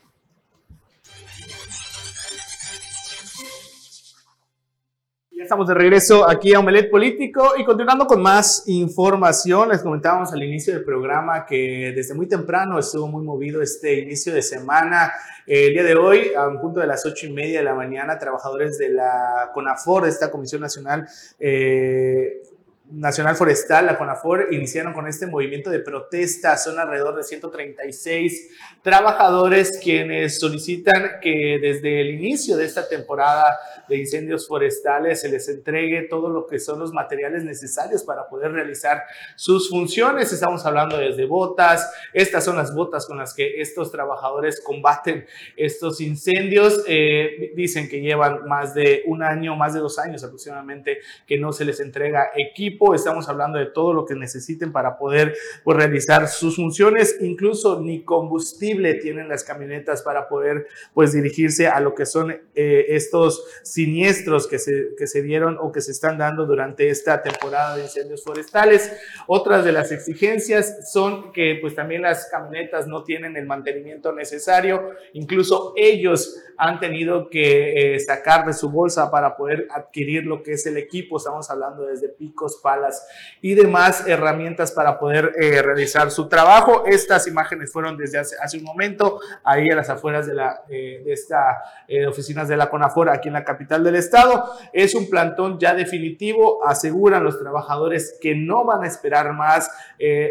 [5.43, 10.41] Estamos de regreso aquí a Omelet Político y continuando con más información, les comentábamos al
[10.41, 15.11] inicio del programa que desde muy temprano estuvo muy movido este inicio de semana.
[15.45, 18.17] El día de hoy, a un punto de las ocho y media de la mañana,
[18.17, 22.41] trabajadores de la CONAFOR, de esta Comisión Nacional eh,
[22.91, 26.57] Nacional Forestal, la CONAFOR, iniciaron con este movimiento de protesta.
[26.57, 28.49] Son alrededor de 136
[28.81, 35.47] trabajadores quienes solicitan que desde el inicio de esta temporada de incendios forestales se les
[35.47, 39.03] entregue todo lo que son los materiales necesarios para poder realizar
[39.37, 40.33] sus funciones.
[40.33, 46.01] Estamos hablando desde botas, estas son las botas con las que estos trabajadores combaten estos
[46.01, 46.83] incendios.
[46.87, 51.53] Eh, dicen que llevan más de un año, más de dos años aproximadamente que no
[51.53, 52.82] se les entrega equipo.
[52.93, 57.17] Estamos hablando de todo lo que necesiten para poder pues, realizar sus funciones.
[57.21, 62.85] Incluso ni combustible tienen las camionetas para poder pues dirigirse a lo que son eh,
[62.89, 67.77] estos siniestros que se, que se dieron o que se están dando durante esta temporada
[67.77, 68.91] de incendios forestales.
[69.27, 74.91] Otras de las exigencias son que pues también las camionetas no tienen el mantenimiento necesario.
[75.13, 80.53] Incluso ellos han tenido que eh, sacar de su bolsa para poder adquirir lo que
[80.53, 81.17] es el equipo.
[81.17, 83.05] Estamos hablando desde picos, palas
[83.41, 86.85] y demás herramientas para poder eh, realizar su trabajo.
[86.87, 91.13] Estas imágenes fueron desde hace, un momento, ahí a las afueras de, la, eh, de
[91.13, 94.45] esta eh, oficinas de la CONAFOR, aquí en la capital del estado.
[94.71, 99.69] Es un plantón ya definitivo, aseguran los trabajadores que no van a esperar más.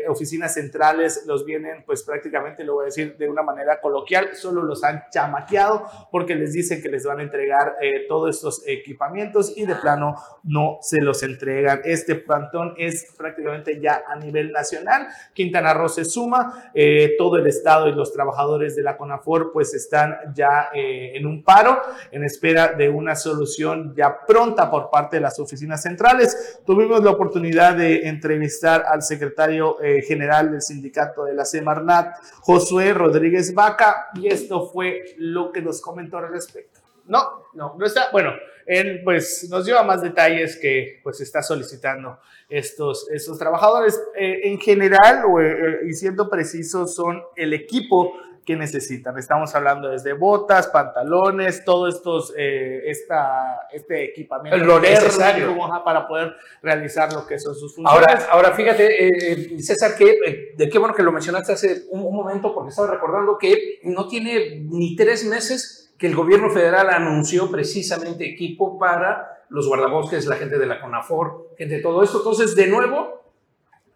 [0.08, 4.62] oficinas centrales los vienen, pues prácticamente lo voy a decir de una manera coloquial, solo
[4.62, 7.76] los han chamaqueado porque les dicen que les van a entregar
[8.08, 11.82] todos estos equipamientos y de plano no se los entregan.
[11.84, 15.08] Este plantón es prácticamente ya a nivel nacional.
[15.32, 19.74] Quintana Roo se suma, eh, todo el estado y los trabajadores de la CONAFOR pues
[19.74, 21.80] están ya eh, en un paro
[22.11, 26.61] en espera de una solución ya pronta por parte de las oficinas centrales.
[26.64, 32.92] Tuvimos la oportunidad de entrevistar al secretario eh, general del sindicato de la Semarnat, Josué
[32.92, 36.80] Rodríguez Vaca, y esto fue lo que nos comentó al respecto.
[37.06, 38.11] No, no, no está.
[38.12, 38.32] Bueno,
[38.66, 44.01] él pues nos dio a más detalles que pues está solicitando estos, estos trabajadores.
[44.16, 48.12] Eh, en general, eh, y siendo precisos, son el equipo
[48.44, 49.16] que necesitan.
[49.18, 56.35] Estamos hablando desde botas, pantalones, todo estos, eh, esta, este equipamiento lo necesario para poder
[56.61, 58.09] realizar lo que son sus funciones.
[58.11, 62.53] Ahora, ahora fíjate, César, que, de qué bueno que lo mencionaste hace un, un momento,
[62.53, 68.28] porque estaba recordando que no tiene ni tres meses que el gobierno federal anunció precisamente
[68.28, 72.18] equipo para los guardabosques, la gente de la CONAFOR, gente de todo esto.
[72.18, 73.22] Entonces, de nuevo,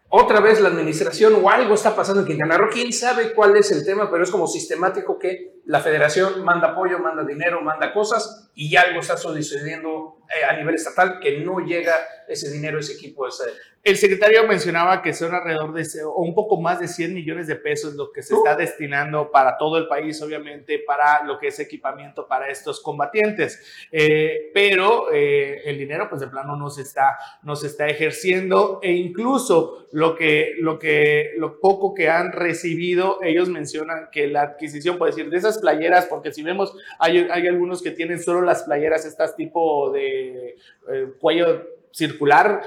[0.07, 2.69] otra vez la administración o algo está pasando en Quintana Roo.
[2.71, 6.97] Quién sabe cuál es el tema, pero es como sistemático que la federación manda apoyo,
[6.99, 11.93] manda dinero, manda cosas y algo está sucediendo eh, a nivel estatal que no llega
[12.27, 13.43] ese dinero, ese equipo, ese,
[13.87, 17.55] el secretario mencionaba que son alrededor de o un poco más de 100 millones de
[17.55, 21.59] pesos lo que se está destinando para todo el país, obviamente, para lo que es
[21.61, 23.87] equipamiento para estos combatientes.
[23.93, 28.81] Eh, pero eh, el dinero, pues de plano no se está, no se está ejerciendo
[28.83, 34.41] e incluso lo que, lo que, lo poco que han recibido, ellos mencionan que la
[34.41, 38.41] adquisición, por decir, de esas playeras, porque si vemos, hay, hay algunos que tienen solo
[38.41, 40.57] las playeras, estas tipo de
[40.89, 42.61] eh, cuello circular,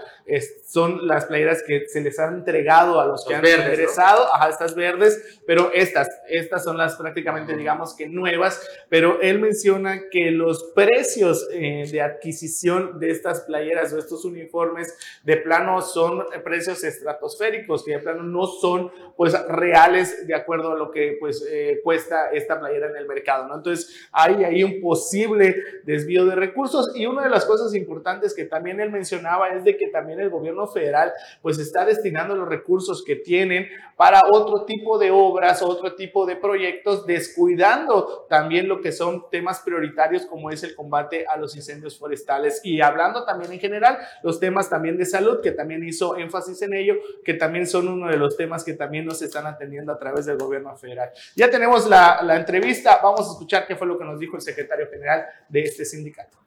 [0.67, 4.75] son las playeras que se les han entregado a los que han interesado, ajá, estas
[4.75, 10.73] verdes, pero estas, estas son las prácticamente, digamos que nuevas, pero él menciona que los
[10.75, 17.85] precios eh, de adquisición de estas playeras o estos uniformes de plano son precios estratosféricos,
[17.85, 22.31] que de plano no son pues reales de acuerdo a lo que pues eh, cuesta
[22.31, 23.57] esta playera en el mercado, ¿no?
[23.57, 26.93] Entonces hay ahí un posible desvío de recursos.
[26.95, 30.31] Y una de las cosas importantes que también él menciona es de que también el
[30.31, 35.95] gobierno federal pues está destinando los recursos que tienen para otro tipo de obras, otro
[35.95, 41.37] tipo de proyectos, descuidando también lo que son temas prioritarios como es el combate a
[41.37, 45.87] los incendios forestales y hablando también en general los temas también de salud, que también
[45.87, 49.47] hizo énfasis en ello, que también son uno de los temas que también nos están
[49.47, 51.11] atendiendo a través del gobierno federal.
[51.37, 54.43] Ya tenemos la, la entrevista, vamos a escuchar qué fue lo que nos dijo el
[54.43, 56.39] secretario general de este sindicato.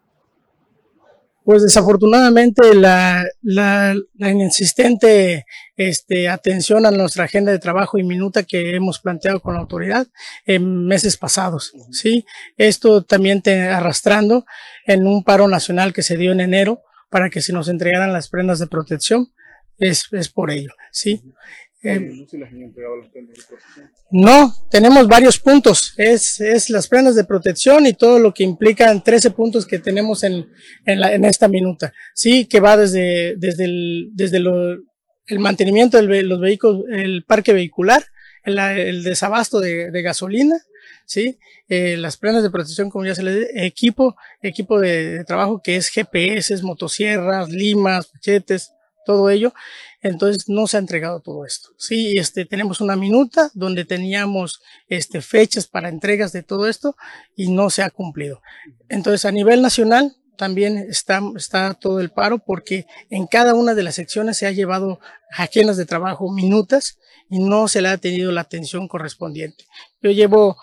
[1.43, 4.31] Pues desafortunadamente la, la, la,
[5.75, 10.07] este, atención a nuestra agenda de trabajo y minuta que hemos planteado con la autoridad
[10.45, 12.25] en meses pasados, ¿sí?
[12.57, 14.45] Esto también te arrastrando
[14.85, 18.29] en un paro nacional que se dio en enero para que se nos entregaran las
[18.29, 19.27] prendas de protección,
[19.77, 21.21] es, es por ello, ¿sí?
[21.85, 22.25] Eh,
[24.09, 25.93] no, tenemos varios puntos.
[25.97, 30.23] Es, es, las prendas de protección y todo lo que implican 13 puntos que tenemos
[30.23, 30.49] en,
[30.85, 31.93] en, la, en esta minuta.
[32.13, 34.77] Sí, que va desde, desde, el, desde lo,
[35.27, 38.01] el mantenimiento de los vehículos, el parque vehicular,
[38.45, 40.55] el, el desabasto de, de, gasolina,
[41.05, 45.23] sí, eh, las prendas de protección, como ya se le dice, equipo, equipo de, de
[45.25, 48.71] trabajo que es GPS, motosierras, limas, machetes,
[49.05, 49.53] todo ello.
[50.03, 51.69] Entonces no se ha entregado todo esto.
[51.77, 56.97] Sí, este, tenemos una minuta donde teníamos este, fechas para entregas de todo esto
[57.37, 58.41] y no se ha cumplido.
[58.89, 63.83] Entonces a nivel nacional también está, está todo el paro porque en cada una de
[63.83, 64.99] las secciones se ha llevado
[65.31, 69.63] ajenas de trabajo minutas y no se le ha tenido la atención correspondiente.
[70.01, 70.57] Yo llevo,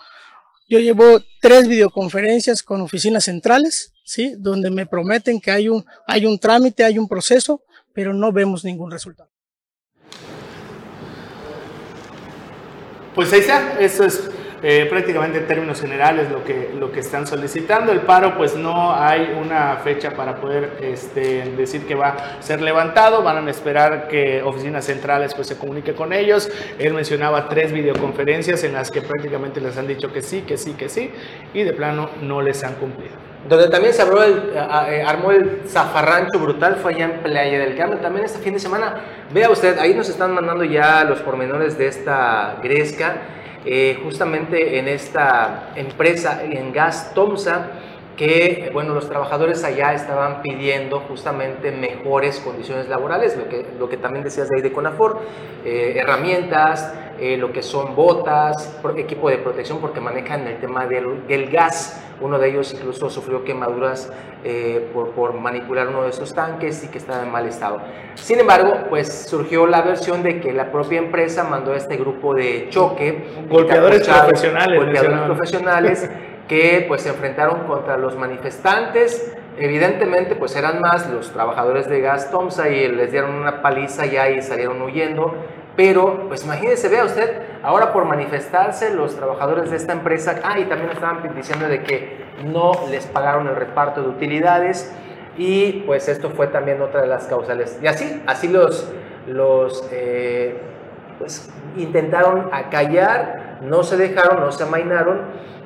[0.69, 4.35] yo llevo tres videoconferencias con oficinas centrales, ¿sí?
[4.37, 8.63] donde me prometen que hay un, hay un trámite, hay un proceso, pero no vemos
[8.63, 9.30] ningún resultado.
[13.15, 14.31] Pues ahí está, eso es
[14.63, 17.91] eh, prácticamente en términos generales lo que, lo que están solicitando.
[17.91, 22.61] El paro, pues no hay una fecha para poder este, decir que va a ser
[22.61, 23.23] levantado.
[23.23, 26.49] Van a esperar que oficinas centrales pues se comunique con ellos.
[26.77, 30.73] Él mencionaba tres videoconferencias en las que prácticamente les han dicho que sí, que sí,
[30.73, 31.11] que sí,
[31.53, 33.30] y de plano no les han cumplido.
[33.47, 37.75] Donde también se armó el, eh, armó el zafarrancho brutal fue allá en Playa del
[37.75, 39.01] Carmen, también este fin de semana.
[39.33, 43.15] Vea usted, ahí nos están mandando ya los pormenores de esta gresca,
[43.65, 47.67] eh, justamente en esta empresa, en Gas Tomsa,
[48.21, 53.97] que bueno, los trabajadores allá estaban pidiendo justamente mejores condiciones laborales, lo que, lo que
[53.97, 55.21] también decías de ahí de Conafor,
[55.65, 61.25] eh, herramientas, eh, lo que son botas, equipo de protección, porque manejan el tema del,
[61.25, 61.99] del gas.
[62.21, 64.13] Uno de ellos incluso sufrió quemaduras
[64.43, 67.81] eh, por, por, manipular uno de esos tanques y que estaba en mal estado.
[68.13, 72.35] Sin embargo, pues surgió la versión de que la propia empresa mandó a este grupo
[72.35, 73.23] de choque.
[73.49, 74.79] Golpeadores profesionales.
[74.79, 76.09] Golpeadores profesionales
[76.47, 79.35] que pues se enfrentaron contra los manifestantes.
[79.57, 84.29] Evidentemente pues eran más los trabajadores de Gas Tomsa y les dieron una paliza ya
[84.29, 85.33] y salieron huyendo.
[85.75, 90.65] Pero pues imagínese, vea usted, ahora por manifestarse los trabajadores de esta empresa, ah, y
[90.65, 94.93] también estaban diciendo de que no les pagaron el reparto de utilidades
[95.37, 97.79] y pues esto fue también otra de las causales.
[97.81, 98.91] Y así, así los,
[99.27, 100.59] los eh,
[101.17, 105.21] pues, intentaron acallar, no se dejaron, no se amainaron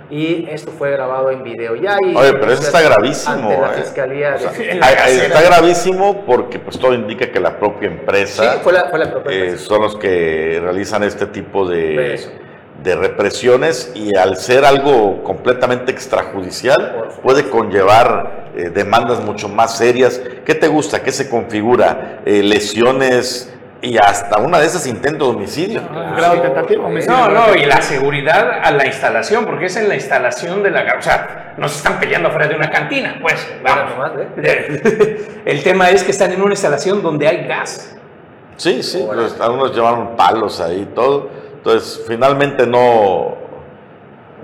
[0.10, 1.76] y esto fue grabado en video.
[1.76, 3.50] Ya Oye, pero eso está gravísimo.
[3.50, 3.82] la ¿eh?
[3.82, 9.00] fiscalía está gravísimo porque pues todo indica que la propia empresa, sí, fue la, fue
[9.00, 12.20] la propia eh, son los que realizan este tipo de,
[12.84, 20.22] de represiones y al ser algo completamente extrajudicial puede conllevar eh, demandas mucho más serias.
[20.46, 21.02] ¿Qué te gusta?
[21.02, 22.22] ¿Qué se configura?
[22.26, 25.82] lesiones y hasta una de esas intentos de homicidio.
[26.16, 26.90] grado tentativo.
[27.08, 30.96] No, no, y la seguridad a la instalación, porque es en la instalación de la...
[30.98, 33.48] O sea, no se están peleando fuera de una cantina, pues.
[33.64, 34.12] Vamos.
[34.38, 35.42] ¿eh?
[35.46, 37.96] El tema es que están en una instalación donde hay gas.
[38.58, 41.30] Sí, sí, pues, algunos llevaron palos ahí y todo.
[41.58, 43.36] Entonces, finalmente no...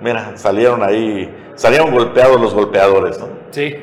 [0.02, 3.30] Mira, salieron ahí, salieron golpeados los golpeadores, ¿no?
[3.52, 3.78] Sí.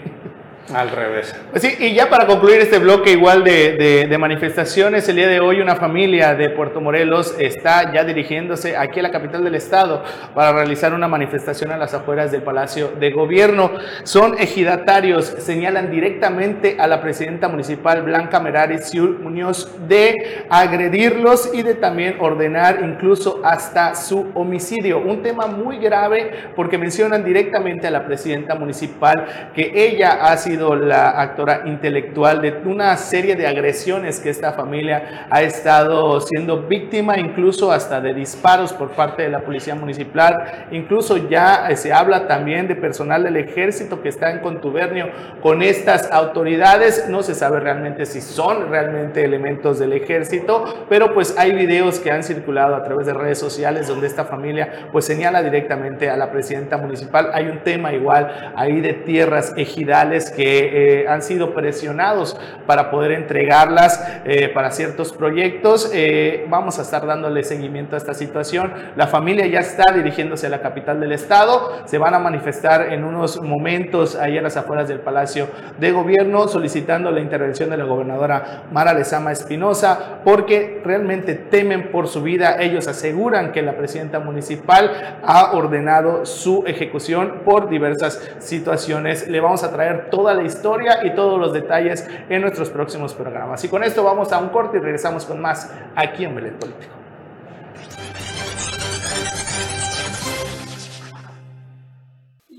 [0.74, 1.34] Al revés.
[1.50, 5.62] Pues sí, y ya para concluir este bloque igual de, manifestaciones, el día de hoy
[5.62, 10.04] una familia de Puerto Morelos está ya dirigiéndose aquí a la capital del estado
[10.34, 13.70] para realizar una manifestación a las afueras del Palacio de Gobierno.
[14.02, 21.76] Son ejidatarios, señalan directamente a la presidenta municipal Blanca Merares Muñoz de agredirlos y de
[21.76, 24.98] también ordenar incluso hasta su homicidio.
[24.98, 30.57] Un tema muy grave porque mencionan directamente a la presidenta municipal que ella ha sido
[30.58, 37.18] la actora intelectual de una serie de agresiones que esta familia ha estado siendo víctima,
[37.18, 40.66] incluso hasta de disparos por parte de la policía municipal.
[40.70, 45.10] Incluso ya eh, se habla también de personal del ejército que está en contubernio
[45.42, 47.08] con estas autoridades.
[47.08, 52.10] No se sabe realmente si son realmente elementos del ejército, pero pues hay videos que
[52.10, 56.30] han circulado a través de redes sociales donde esta familia pues señala directamente a la
[56.30, 57.30] presidenta municipal.
[57.32, 63.12] Hay un tema igual ahí de tierras ejidales que eh, han sido presionados para poder
[63.12, 65.90] entregarlas eh, para ciertos proyectos.
[65.94, 68.72] Eh, vamos a estar dándole seguimiento a esta situación.
[68.96, 71.82] La familia ya está dirigiéndose a la capital del estado.
[71.84, 76.48] Se van a manifestar en unos momentos ahí a las afueras del Palacio de Gobierno
[76.48, 82.56] solicitando la intervención de la gobernadora Mara Lezama Espinosa porque realmente temen por su vida.
[82.60, 89.28] Ellos aseguran que la presidenta municipal ha ordenado su ejecución por diversas situaciones.
[89.28, 93.62] Le vamos a traer toda la historia y todos los detalles en nuestros próximos programas.
[93.64, 96.98] Y con esto vamos a un corte y regresamos con más aquí en Belén Político.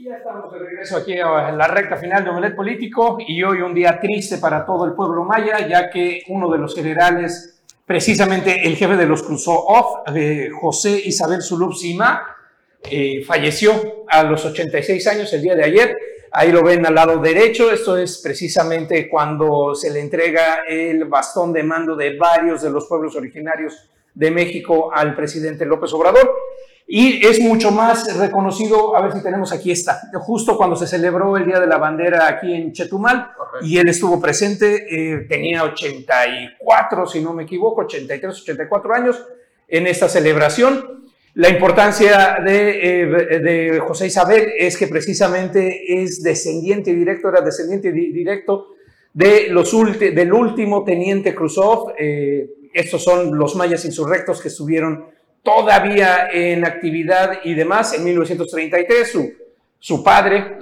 [0.10, 3.76] Ya estamos de regreso aquí en la recta final de Omelet Político y hoy un
[3.76, 8.76] día triste para todo el pueblo maya, ya que uno de los generales, precisamente el
[8.76, 12.24] jefe de los Kruzov, eh, José Isabel Zulub Sima,
[12.90, 15.96] eh, falleció a los 86 años el día de ayer.
[16.32, 21.52] Ahí lo ven al lado derecho, esto es precisamente cuando se le entrega el bastón
[21.52, 26.32] de mando de varios de los pueblos originarios de México al presidente López Obrador.
[26.92, 31.38] Y es mucho más reconocido, a ver si tenemos aquí esta, justo cuando se celebró
[31.38, 37.06] el Día de la Bandera aquí en Chetumal, y él estuvo presente, eh, tenía 84,
[37.06, 39.24] si no me equivoco, 83, 84 años
[39.68, 41.09] en esta celebración.
[41.40, 43.06] La importancia eh,
[43.42, 48.74] de, José Isabel es que precisamente es descendiente directo, era descendiente directo
[49.14, 51.94] de los del último teniente Khrushchev.
[51.98, 55.06] Eh, estos son los mayas insurrectos que estuvieron
[55.42, 59.18] todavía en actividad y demás en 1933.
[59.80, 60.58] Su, padre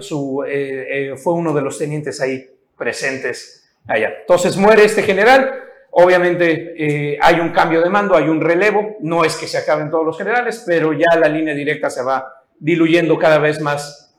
[0.47, 4.13] eh, fue uno de los tenientes ahí presentes allá.
[4.19, 9.23] Entonces muere este general Obviamente eh, hay un cambio de mando, hay un relevo, no
[9.25, 13.17] es que se acaben todos los generales, pero ya la línea directa se va diluyendo
[13.17, 14.15] cada vez más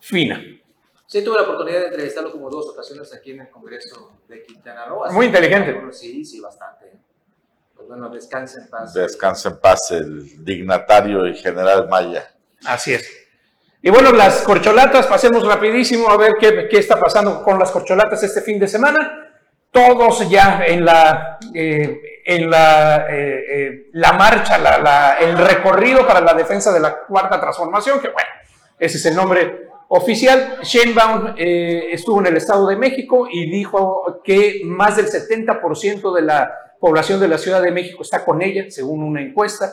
[0.00, 0.42] fina.
[1.06, 4.86] Sí, tuve la oportunidad de entrevistarlo como dos ocasiones aquí en el Congreso de Quintana
[4.86, 5.04] Roo.
[5.04, 5.72] así Muy que, inteligente.
[5.72, 6.92] bueno, Sí, sí, bastante.
[7.74, 8.92] Pues bueno, descansen en paz.
[8.92, 12.28] Descanse en paz el dignatario y general Maya.
[12.64, 13.08] Así es.
[13.82, 18.20] Y bueno, las corcholatas, pasemos rapidísimo a ver qué, qué está pasando con las corcholatas
[18.24, 19.25] este fin de semana.
[19.76, 26.22] Todos ya en la, eh, en la, eh, eh, la marcha, la- el recorrido para
[26.22, 28.28] la defensa de la cuarta transformación, que bueno,
[28.78, 30.60] ese es el nombre oficial.
[30.62, 36.50] Sheinbaum estuvo en el Estado de México y dijo que más del 70% de la
[36.80, 39.72] población de la Ciudad de México está con ella, según una encuesta.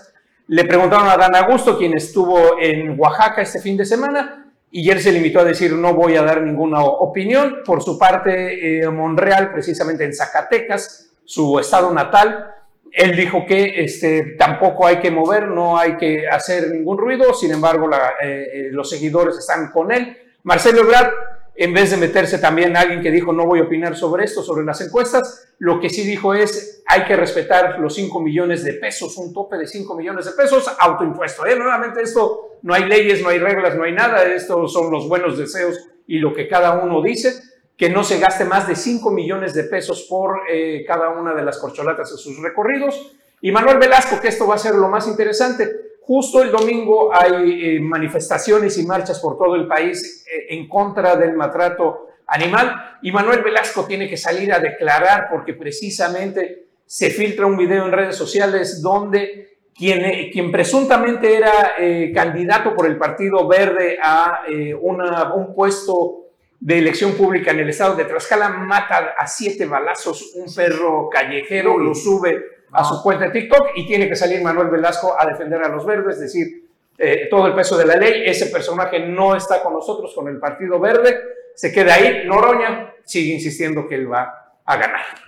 [0.50, 4.43] Le preguntaron a Dan Augusto, quien estuvo en Oaxaca este fin de semana,
[4.76, 7.58] y él se limitó a decir no voy a dar ninguna opinión.
[7.64, 12.52] Por su parte, eh, Monreal, precisamente en Zacatecas, su estado natal,
[12.92, 17.52] él dijo que este, tampoco hay que mover, no hay que hacer ningún ruido, sin
[17.52, 20.18] embargo eh, eh, los seguidores están con él.
[20.42, 21.12] Marcelo Ebrard,
[21.56, 24.66] en vez de meterse también alguien que dijo no voy a opinar sobre esto, sobre
[24.66, 29.18] las encuestas, lo que sí dijo es hay que respetar los 5 millones de pesos,
[29.18, 31.46] un tope de 5 millones de pesos autoimpuesto.
[31.46, 31.56] ¿eh?
[31.56, 35.38] Nuevamente esto no hay leyes, no hay reglas, no hay nada, estos son los buenos
[35.38, 35.78] deseos
[36.08, 37.34] y lo que cada uno dice,
[37.78, 41.44] que no se gaste más de 5 millones de pesos por eh, cada una de
[41.44, 43.16] las corcholatas en sus recorridos.
[43.42, 45.70] Y Manuel Velasco, que esto va a ser lo más interesante,
[46.06, 51.16] justo el domingo hay eh, manifestaciones y marchas por todo el país eh, en contra
[51.16, 52.98] del maltrato animal.
[53.02, 57.92] Y Manuel Velasco tiene que salir a declarar porque precisamente se filtra un video en
[57.92, 61.74] redes sociales donde quien, eh, quien presuntamente era
[62.14, 64.42] candidato por el Partido Verde a
[64.82, 66.20] una- un puesto
[66.60, 71.78] de elección pública en el estado de Tlaxcala mata a siete balazos un perro callejero,
[71.78, 72.42] lo sube
[72.74, 75.86] a su cuenta de TikTok y tiene que salir Manuel Velasco a defender a los
[75.86, 76.64] verdes, es decir,
[76.98, 78.24] eh, todo el peso de la ley.
[78.26, 81.20] Ese personaje no está con nosotros, con el Partido Verde,
[81.56, 82.24] se queda ahí.
[82.26, 85.02] Noroña sigue insistiendo que él va a ganar.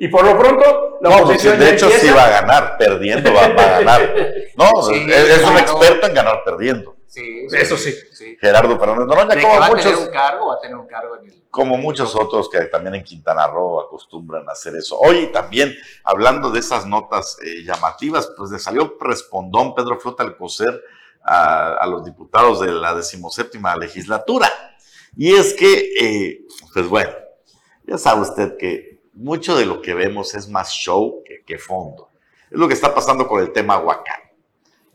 [0.00, 2.06] y por lo pronto, la No, pues, oposición de hecho empieza.
[2.06, 4.14] sí va a ganar, perdiendo va, va a ganar.
[4.56, 6.96] No, Sí, es, es un experto en ganar perdiendo.
[7.12, 7.92] Sí, Eso sí.
[8.12, 8.38] sí.
[8.40, 10.46] Gerardo Fernández Noroña, ¿De que como va a tener muchos, un cargo?
[10.46, 11.44] Va a tener un cargo en el...
[11.50, 14.98] como muchos otros que también en Quintana Roo acostumbran a hacer eso.
[14.98, 20.82] Hoy también, hablando de esas notas eh, llamativas, pues le salió respondón Pedro Flota Alcocer
[21.22, 24.50] a, a los diputados de la decimoséptima legislatura.
[25.14, 27.12] Y es que, eh, pues bueno,
[27.84, 32.08] ya sabe usted que mucho de lo que vemos es más show que, que fondo.
[32.50, 34.21] Es lo que está pasando con el tema Huacán.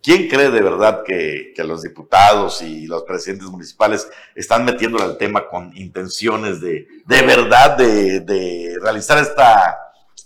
[0.02, 5.18] ¿Quién cree de verdad que, que los diputados y los presidentes municipales están metiéndole al
[5.18, 9.78] tema con intenciones de, de verdad de, de realizar esta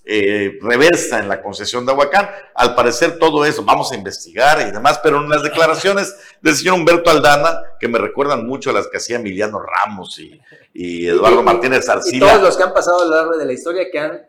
[0.03, 2.30] eh, reversa en la concesión de Aguacán?
[2.53, 6.76] Al parecer todo eso, vamos a investigar y demás, pero en las declaraciones del señor
[6.76, 10.39] Humberto Aldana, que me recuerdan mucho a las que hacía Emiliano Ramos y,
[10.74, 12.28] y Eduardo Y- Martínez Y Arcila.
[12.34, 14.22] todos los que han pasado a lo largo de la historia que han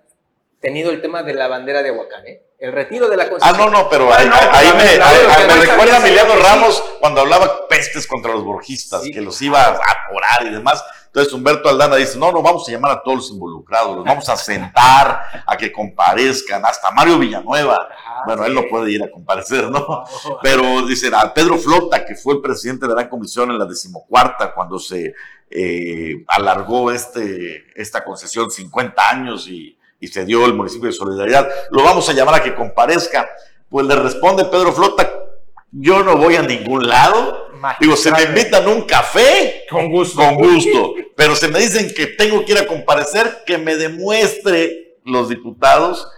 [0.62, 2.42] tenido el tema de la bandera de Huacán, ¿eh?
[2.58, 3.72] El retiro de la Ah, Constitución.
[3.72, 6.34] no, no, pero Ah, ahí, no, ahí pero me, ahí- me no recuerda a Emiliano
[6.34, 6.40] sí.
[6.44, 9.10] Ramos cuando hablaba pestes contra los borgistas, Sí.
[9.10, 10.82] que los iba a apurar y demás.
[11.06, 14.26] Entonces Humberto Aldana dice, no, no, vamos a llamar a todos los involucrados, los vamos
[14.28, 17.88] a sentar a que comparezcan, hasta Mario Villanueva.
[17.90, 18.48] Ajá, bueno, sí.
[18.48, 20.04] él no puede ir a comparecer, ¿no?
[20.42, 24.54] Pero dicen a Pedro Flota, que fue el presidente de la comisión en la decimocuarta,
[24.54, 25.12] cuando se
[25.50, 31.48] eh, alargó este, esta concesión 50 años y, y se dio el municipio de Solidaridad,
[31.70, 33.30] lo vamos a llamar a que comparezca.
[33.68, 35.08] Pues le responde Pedro Flota,
[35.70, 37.46] yo no voy a ningún lado.
[37.78, 40.18] Digo, se me invitan a un café, Con gusto.
[40.20, 40.94] con gusto.
[41.16, 46.08] Pero se me dicen que tengo que ir a comparecer, que me demuestre los diputados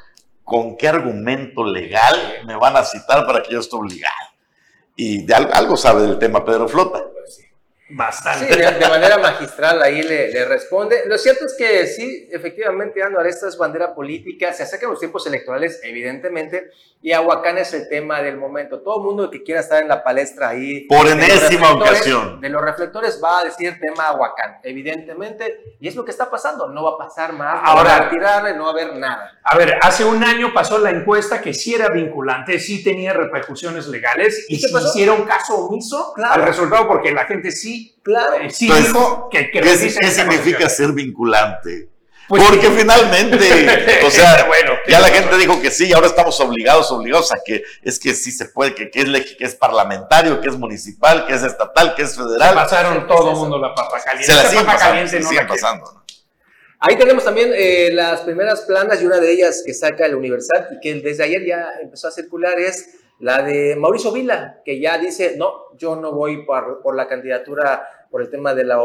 [0.43, 2.16] con qué argumento legal
[2.47, 4.30] me van a citar para que yo esté obligado.
[4.97, 7.05] Y de algo, algo sabe del tema Pedro Flota.
[7.26, 7.43] Sí,
[7.91, 8.47] Bastante.
[8.57, 11.03] de, de manera magistral ahí le, le responde.
[11.07, 15.26] Lo cierto es que sí, efectivamente, Anuar, esta es bandera política, se acercan los tiempos
[15.26, 16.70] electorales, evidentemente,
[17.03, 18.80] y Aguacán es el tema del momento.
[18.80, 20.87] Todo el mundo que quiera estar en la palestra ahí.
[20.89, 22.41] Por enésima ocasión.
[22.41, 26.68] De los reflectores va a decir tema Aguacán, evidentemente, y es lo que está pasando.
[26.68, 29.39] No va a pasar más, no Ahora- va a retirarle, no va a haber nada.
[29.43, 33.87] A ver, hace un año pasó la encuesta que sí era vinculante, sí tenía repercusiones
[33.89, 34.89] legales y, ¿Y si pasó?
[34.89, 36.35] hicieron caso omiso Claro.
[36.43, 38.37] al resultado porque la gente sí, Claro.
[38.41, 41.89] eh, sí Entonces, dijo que, que ¿Qué, qué significa ser vinculante?
[42.27, 42.72] Pues Porque sí.
[42.79, 47.37] finalmente, o sea, Bueno, ya la gente dijo que sí, ahora estamos obligados, obligados a
[47.45, 50.57] que es que sí se puede, que, que es, leg- que es parlamentario, que es
[50.57, 52.55] municipal, que es estatal, que es Se federal.
[52.55, 54.33] pasaron todo el mundo la papa caliente.
[54.33, 55.93] Se la siguen papa pasando, caliente se no siguen pasando.
[55.93, 56.05] ¿no?
[56.81, 60.68] Ahí tenemos también eh, las primeras planas y una de ellas que saca el Universal
[60.77, 62.89] y que desde ayer ya empezó a circular es
[63.21, 67.89] La de Mauricio Vila, que ya dice, no, yo no voy por, por la candidatura
[68.11, 68.79] por el tema de la,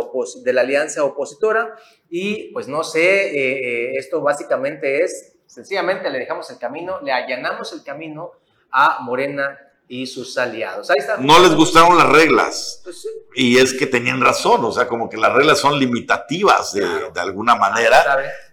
[0.44, 1.76] de la alianza opositora.
[2.10, 7.12] Y pues no sé, eh, eh, esto básicamente es, sencillamente le dejamos el camino, le
[7.12, 8.32] allanamos el camino
[8.72, 9.58] a Morena
[9.88, 10.90] y sus aliados.
[10.90, 11.18] Ahí está.
[11.18, 12.82] No les gustaron las reglas.
[12.84, 16.88] Pues y es que tenían razón, o sea, como que las reglas son limitativas de,
[17.14, 18.04] de alguna manera.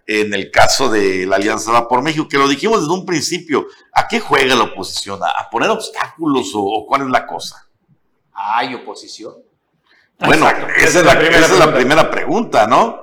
[0.07, 3.67] En el caso de la Alianza Va por México, que lo dijimos desde un principio,
[3.93, 5.19] ¿a qué juega la oposición?
[5.23, 7.69] ¿A poner obstáculos o, cuál es la cosa?
[8.33, 9.35] ¿Hay oposición?
[10.21, 13.01] Bueno, esa, es la, esa es la primera pregunta, ¿no?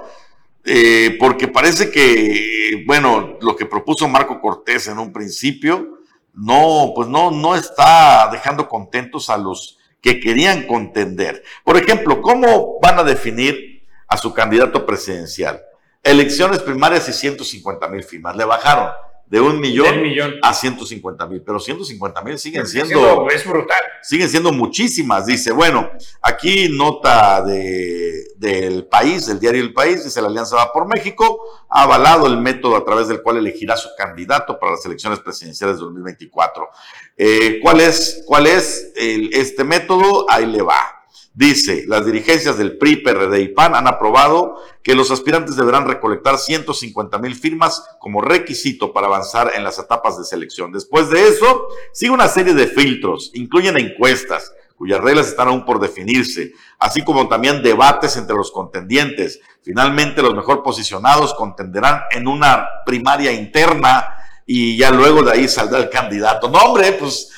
[0.65, 5.99] Eh, porque parece que, bueno, lo que propuso Marco Cortés en un principio,
[6.33, 11.43] no, pues no, no está dejando contentos a los que querían contender.
[11.63, 15.61] Por ejemplo, ¿cómo van a definir a su candidato presidencial?
[16.03, 18.35] Elecciones primarias y 150 mil firmas.
[18.35, 18.91] Le bajaron
[19.33, 19.95] de un millón,
[20.43, 23.79] a 150 mil, pero 150 mil siguen siendo, es brutal.
[24.03, 25.25] Siguen siendo muchísimas.
[25.25, 25.89] Dice, bueno,
[26.21, 31.39] aquí nota de, del país, del diario El País, dice la Alianza Va por México,
[31.67, 35.77] ha avalado el método a través del cual elegirá su candidato para las elecciones presidenciales
[35.77, 36.69] de 2024.
[37.17, 40.27] Eh, ¿Cuál es, cuál es este método?
[40.29, 41.02] Ahí le va.
[41.35, 46.37] Dice, las dirigencias del PRI, PRD y PAN han aprobado que los aspirantes deberán recolectar
[46.37, 50.71] 150 mil firmas como requisito para avanzar en las etapas de selección.
[50.71, 55.79] Después de eso, sigue una serie de filtros, incluyen encuestas, cuyas reglas están aún por
[55.79, 59.39] definirse, así como también debates entre los contendientes.
[59.63, 65.79] Finalmente, los mejor posicionados contenderán en una primaria interna y ya luego de ahí saldrá
[65.79, 66.47] el candidato.
[66.47, 67.31] No, hombre, pues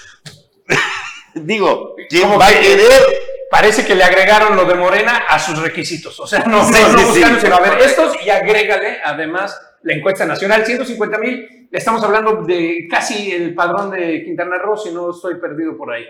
[1.34, 3.25] digo, ¿quién va a querer?
[3.56, 6.20] Parece que le agregaron lo de Morena a sus requisitos.
[6.20, 10.66] O sea, no, no, buscaron, sino a ver estos y agrégale además la encuesta nacional,
[10.66, 15.78] 150 mil, estamos hablando de casi el padrón de Quintana Roo, si no estoy perdido
[15.78, 16.04] por ahí.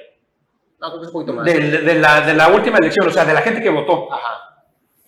[0.80, 1.46] No, creo que es un poquito más.
[1.46, 4.12] De, la, de la última elección, o sea, de la gente que votó.
[4.12, 4.64] Ajá.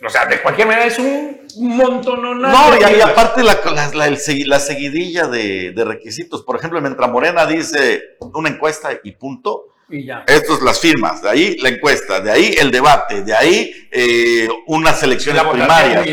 [0.05, 2.39] O sea, de cualquier manera es un montón.
[2.39, 3.57] No, y, aparte la,
[3.93, 6.43] la, la seguidilla de, de, requisitos.
[6.43, 10.25] Por ejemplo, mientras Morena dice una encuesta y punto, y ya.
[10.27, 15.01] Estos las firmas, de ahí la encuesta, de ahí el debate, de ahí eh, unas
[15.03, 16.05] elecciones primarias.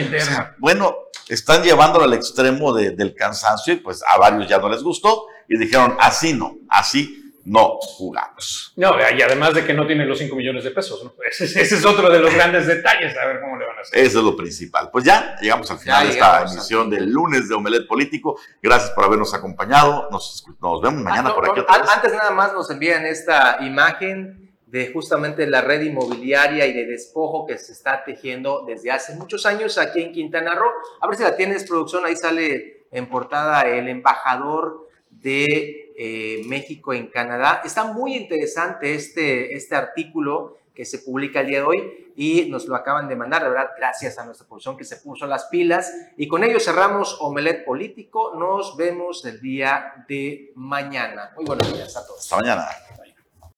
[0.59, 0.95] bueno,
[1.29, 5.59] están llevándolo al extremo del cansancio y pues a varios ya no les gustó y
[5.59, 8.73] dijeron, así no, así no jugamos.
[8.77, 12.11] No, y además de que no tienen los 5 millones de pesos, Ese, es otro
[12.11, 13.99] de los grandes detalles, a ver cómo le van a hacer.
[13.99, 14.91] Eso es lo principal.
[14.91, 18.39] Pues ya llegamos al final de esta emisión del lunes de Omelet Político.
[18.63, 20.09] Gracias por habernos acompañado.
[20.11, 21.61] Nos, nos vemos mañana ah, por aquí.
[21.69, 27.47] antes nada más nos envían esta imagen de justamente la red inmobiliaria y de despojo
[27.47, 30.71] que se está tejiendo desde hace muchos años aquí en Quintana Roo.
[31.01, 36.93] A ver si la tienes, producción, ahí sale en portada el embajador de eh, México
[36.93, 37.63] en Canadá.
[37.65, 42.67] Está muy interesante este, este artículo que se publica el día de hoy y nos
[42.67, 45.93] lo acaban de mandar, de verdad, gracias a nuestra producción que se puso las pilas.
[46.17, 48.35] Y con ello cerramos Omelet Político.
[48.37, 51.33] Nos vemos el día de mañana.
[51.37, 52.21] Muy buenos días a todos.
[52.21, 52.67] Hasta mañana.